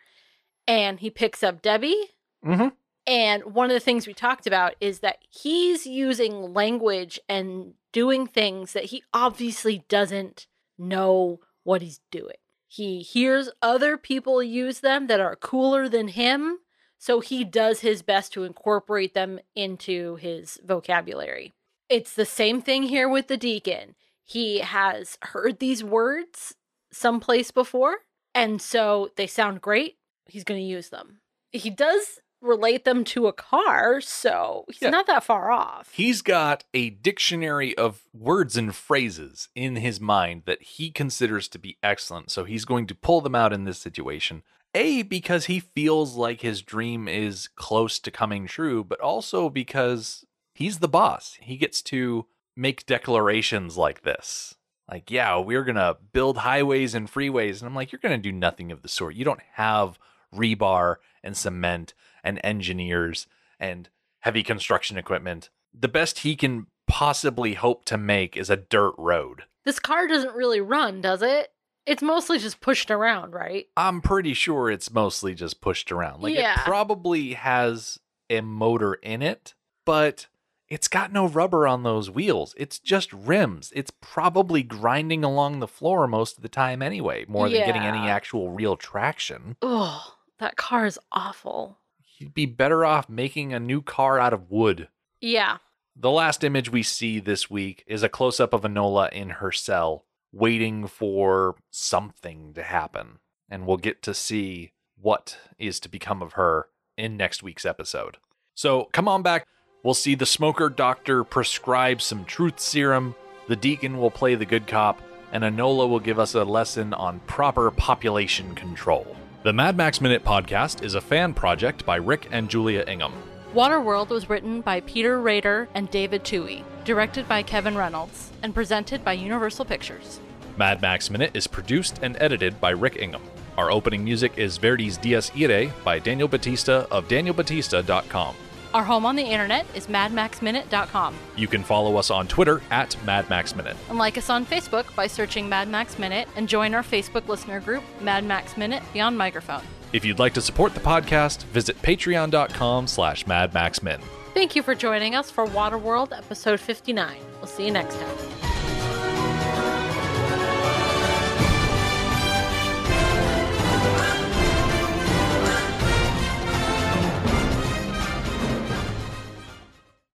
and 0.67 0.99
he 0.99 1.09
picks 1.09 1.43
up 1.43 1.61
Debbie. 1.61 2.11
Mm-hmm. 2.43 2.69
And 3.07 3.43
one 3.53 3.69
of 3.69 3.73
the 3.73 3.79
things 3.79 4.07
we 4.07 4.13
talked 4.13 4.47
about 4.47 4.75
is 4.81 4.99
that 4.99 5.19
he's 5.29 5.85
using 5.85 6.53
language 6.53 7.19
and 7.29 7.73
doing 7.91 8.25
things 8.25 8.73
that 8.73 8.85
he 8.85 9.03
obviously 9.13 9.83
doesn't 9.87 10.47
know 10.77 11.39
what 11.63 11.81
he's 11.81 11.99
doing. 12.09 12.37
He 12.67 13.01
hears 13.01 13.49
other 13.61 13.95
people 13.95 14.41
use 14.41 14.79
them 14.79 15.07
that 15.07 15.19
are 15.19 15.35
cooler 15.35 15.87
than 15.87 16.09
him, 16.09 16.59
so 16.97 17.19
he 17.19 17.43
does 17.43 17.81
his 17.81 18.01
best 18.01 18.33
to 18.33 18.43
incorporate 18.43 19.13
them 19.13 19.39
into 19.55 20.15
his 20.15 20.59
vocabulary. 20.65 21.53
It's 21.89 22.13
the 22.13 22.25
same 22.25 22.61
thing 22.61 22.83
here 22.83 23.07
with 23.07 23.27
the 23.27 23.37
deacon. 23.37 23.95
He 24.25 24.59
has 24.59 25.17
heard 25.21 25.59
these 25.59 25.83
words 25.83 26.55
someplace 26.91 27.51
before, 27.51 27.97
and 28.33 28.61
so 28.61 29.11
they 29.15 29.27
sound 29.27 29.61
great. 29.61 29.97
He's 30.27 30.43
going 30.43 30.59
to 30.59 30.65
use 30.65 30.89
them. 30.89 31.19
He 31.51 31.69
does 31.69 32.19
relate 32.41 32.83
them 32.85 33.03
to 33.03 33.27
a 33.27 33.33
car, 33.33 34.01
so 34.01 34.65
he's 34.67 34.81
Yeah. 34.81 34.89
not 34.89 35.07
that 35.07 35.23
far 35.23 35.51
off. 35.51 35.91
He's 35.93 36.21
got 36.21 36.63
a 36.73 36.89
dictionary 36.89 37.75
of 37.77 38.01
words 38.13 38.57
and 38.57 38.75
phrases 38.75 39.49
in 39.55 39.77
his 39.77 39.99
mind 40.01 40.43
that 40.45 40.61
he 40.61 40.91
considers 40.91 41.47
to 41.49 41.59
be 41.59 41.77
excellent. 41.81 42.29
So 42.31 42.43
he's 42.43 42.65
going 42.65 42.87
to 42.87 42.95
pull 42.95 43.21
them 43.21 43.35
out 43.35 43.53
in 43.53 43.63
this 43.63 43.79
situation. 43.79 44.43
A, 44.73 45.03
because 45.03 45.45
he 45.45 45.59
feels 45.59 46.15
like 46.15 46.41
his 46.41 46.61
dream 46.61 47.07
is 47.07 47.47
close 47.55 47.97
to 47.99 48.11
coming 48.11 48.45
true, 48.45 48.83
but 48.83 48.99
also 48.99 49.49
because 49.49 50.25
he's 50.53 50.79
the 50.79 50.89
boss. 50.89 51.37
He 51.41 51.55
gets 51.57 51.81
to 51.83 52.25
make 52.55 52.85
declarations 52.85 53.77
like 53.77 54.01
this. 54.03 54.55
Like, 54.89 55.09
yeah, 55.09 55.37
we're 55.39 55.63
going 55.63 55.75
to 55.75 55.97
build 56.13 56.37
highways 56.37 56.93
and 56.93 57.11
freeways. 57.11 57.59
And 57.59 57.67
I'm 57.67 57.75
like, 57.75 57.91
you're 57.91 57.99
going 57.99 58.17
to 58.17 58.21
do 58.21 58.31
nothing 58.31 58.71
of 58.71 58.81
the 58.81 58.87
sort. 58.87 59.15
You 59.15 59.25
don't 59.25 59.41
have 59.53 59.97
rebar 60.33 60.97
and 61.23 61.35
cement 61.35 61.93
and 62.23 62.39
engineers 62.43 63.25
and 63.59 63.89
heavy 64.19 64.43
construction 64.43 64.97
equipment. 64.97 65.49
The 65.73 65.87
best 65.87 66.19
he 66.19 66.35
can 66.35 66.67
possibly 66.87 67.55
hope 67.55 67.85
to 67.85 67.97
make 67.97 68.37
is 68.37 68.49
a 68.49 68.57
dirt 68.57 68.93
road. 68.97 69.43
This 69.63 69.79
car 69.79 70.07
doesn't 70.07 70.35
really 70.35 70.61
run, 70.61 71.01
does 71.01 71.21
it? 71.23 71.51
It's 71.87 72.03
mostly 72.03 72.37
just 72.39 72.61
pushed 72.61 72.89
around, 72.91 73.33
right? 73.33 73.65
I'm 73.75 74.01
pretty 74.01 74.33
sure 74.33 74.69
it's 74.69 74.91
mostly 74.93 75.33
just 75.33 75.61
pushed 75.61 75.91
around. 75.91 76.21
Like 76.21 76.35
Yeah. 76.35 76.53
it 76.53 76.59
probably 76.59 77.33
has 77.33 77.99
a 78.29 78.41
motor 78.41 78.93
in 78.95 79.21
it, 79.21 79.55
but 79.85 80.27
it's 80.67 80.87
got 80.87 81.13
no 81.13 81.27
rubber 81.27 81.67
on 81.67 81.83
those 81.83 82.09
wheels. 82.09 82.55
It's 82.57 82.79
just 82.79 83.13
rims. 83.13 83.71
It's 83.75 83.91
probably 84.01 84.63
grinding 84.63 85.23
along 85.23 85.59
the 85.59 85.67
floor 85.67 86.07
most 86.07 86.37
of 86.37 86.43
the 86.43 86.49
time 86.49 86.81
anyway, 86.81 87.25
more 87.27 87.49
than 87.49 87.65
getting 87.65 87.83
any 87.83 88.07
actual 88.07 88.49
real 88.49 88.75
traction. 88.75 89.57
Oh, 89.61 90.15
that 90.39 90.57
car 90.57 90.85
is 90.85 90.99
awful. 91.11 91.77
You'd 92.17 92.33
be 92.33 92.45
better 92.45 92.85
off 92.85 93.09
making 93.09 93.53
a 93.53 93.59
new 93.59 93.81
car 93.81 94.19
out 94.19 94.33
of 94.33 94.49
wood. 94.49 94.87
Yeah. 95.21 95.57
The 95.95 96.11
last 96.11 96.43
image 96.43 96.71
we 96.71 96.83
see 96.83 97.19
this 97.19 97.49
week 97.49 97.83
is 97.87 98.03
a 98.03 98.09
close 98.09 98.39
up 98.39 98.53
of 98.53 98.63
Enola 98.63 99.11
in 99.11 99.31
her 99.31 99.51
cell, 99.51 100.05
waiting 100.31 100.87
for 100.87 101.55
something 101.71 102.53
to 102.53 102.63
happen. 102.63 103.19
And 103.49 103.67
we'll 103.67 103.77
get 103.77 104.01
to 104.03 104.13
see 104.13 104.71
what 104.99 105.37
is 105.59 105.79
to 105.81 105.89
become 105.89 106.21
of 106.21 106.33
her 106.33 106.67
in 106.97 107.15
next 107.15 107.43
week's 107.43 107.65
episode. 107.65 108.17
So 108.55 108.85
come 108.91 109.07
on 109.07 109.21
back. 109.21 109.45
We'll 109.85 109.93
see 109.93 110.15
the 110.15 110.25
smoker 110.25 110.67
doctor 110.67 111.23
prescribe 111.23 112.01
some 112.01 112.25
truth 112.25 112.59
serum, 112.59 113.13
the 113.47 113.55
deacon 113.55 113.99
will 113.99 114.09
play 114.09 114.33
the 114.33 114.43
good 114.43 114.65
cop, 114.65 114.99
and 115.31 115.43
Enola 115.43 115.87
will 115.87 115.99
give 115.99 116.17
us 116.17 116.33
a 116.33 116.43
lesson 116.43 116.91
on 116.95 117.19
proper 117.27 117.69
population 117.69 118.55
control. 118.55 119.15
The 119.43 119.53
Mad 119.53 119.77
Max 119.77 120.01
Minute 120.01 120.23
podcast 120.23 120.83
is 120.83 120.95
a 120.95 121.01
fan 121.01 121.35
project 121.35 121.85
by 121.85 121.97
Rick 121.97 122.29
and 122.31 122.49
Julia 122.49 122.83
Ingham. 122.87 123.13
Waterworld 123.53 124.09
was 124.09 124.27
written 124.27 124.61
by 124.61 124.81
Peter 124.81 125.21
Rader 125.21 125.69
and 125.75 125.91
David 125.91 126.23
Twohy, 126.23 126.63
directed 126.83 127.27
by 127.27 127.43
Kevin 127.43 127.77
Reynolds, 127.77 128.31
and 128.41 128.55
presented 128.55 129.05
by 129.05 129.13
Universal 129.13 129.65
Pictures. 129.65 130.19
Mad 130.57 130.81
Max 130.81 131.11
Minute 131.11 131.35
is 131.35 131.45
produced 131.45 131.99
and 132.01 132.17
edited 132.19 132.59
by 132.59 132.71
Rick 132.71 132.95
Ingham. 132.95 133.21
Our 133.55 133.69
opening 133.69 134.03
music 134.03 134.39
is 134.39 134.57
Verdi's 134.57 134.97
Dies 134.97 135.31
Irae 135.39 135.71
by 135.83 135.99
Daniel 135.99 136.27
Batista 136.27 136.87
of 136.89 137.07
danielbatista.com. 137.07 138.35
Our 138.75 138.83
home 138.83 139.05
on 139.05 139.15
the 139.15 139.23
internet 139.23 139.65
is 139.73 139.87
madmaxminute.com. 139.87 141.15
You 141.37 141.47
can 141.47 141.63
follow 141.63 141.95
us 141.95 142.11
on 142.11 142.27
Twitter 142.27 142.61
at 142.71 142.89
madmaxminute. 143.05 143.77
And 143.87 143.97
like 143.97 144.17
us 144.17 144.29
on 144.29 144.45
Facebook 144.45 144.93
by 144.97 145.07
searching 145.07 145.47
Mad 145.47 145.69
Max 145.69 145.97
Minute 145.97 146.27
and 146.35 146.49
join 146.49 146.73
our 146.73 146.83
Facebook 146.83 147.29
listener 147.29 147.61
group, 147.61 147.85
Mad 148.01 148.25
Max 148.25 148.57
Minute 148.57 148.83
Beyond 148.91 149.17
Microphone. 149.17 149.61
If 149.93 150.03
you'd 150.03 150.19
like 150.19 150.33
to 150.33 150.41
support 150.41 150.73
the 150.73 150.81
podcast, 150.81 151.43
visit 151.45 151.81
patreon.com 151.83 152.87
slash 152.87 153.23
madmaxmin. 153.23 154.01
Thank 154.33 154.57
you 154.57 154.61
for 154.61 154.75
joining 154.75 155.15
us 155.15 155.31
for 155.31 155.45
Waterworld 155.45 156.11
episode 156.11 156.59
59. 156.59 157.17
We'll 157.37 157.47
see 157.47 157.67
you 157.67 157.71
next 157.71 157.95
time. 157.95 158.34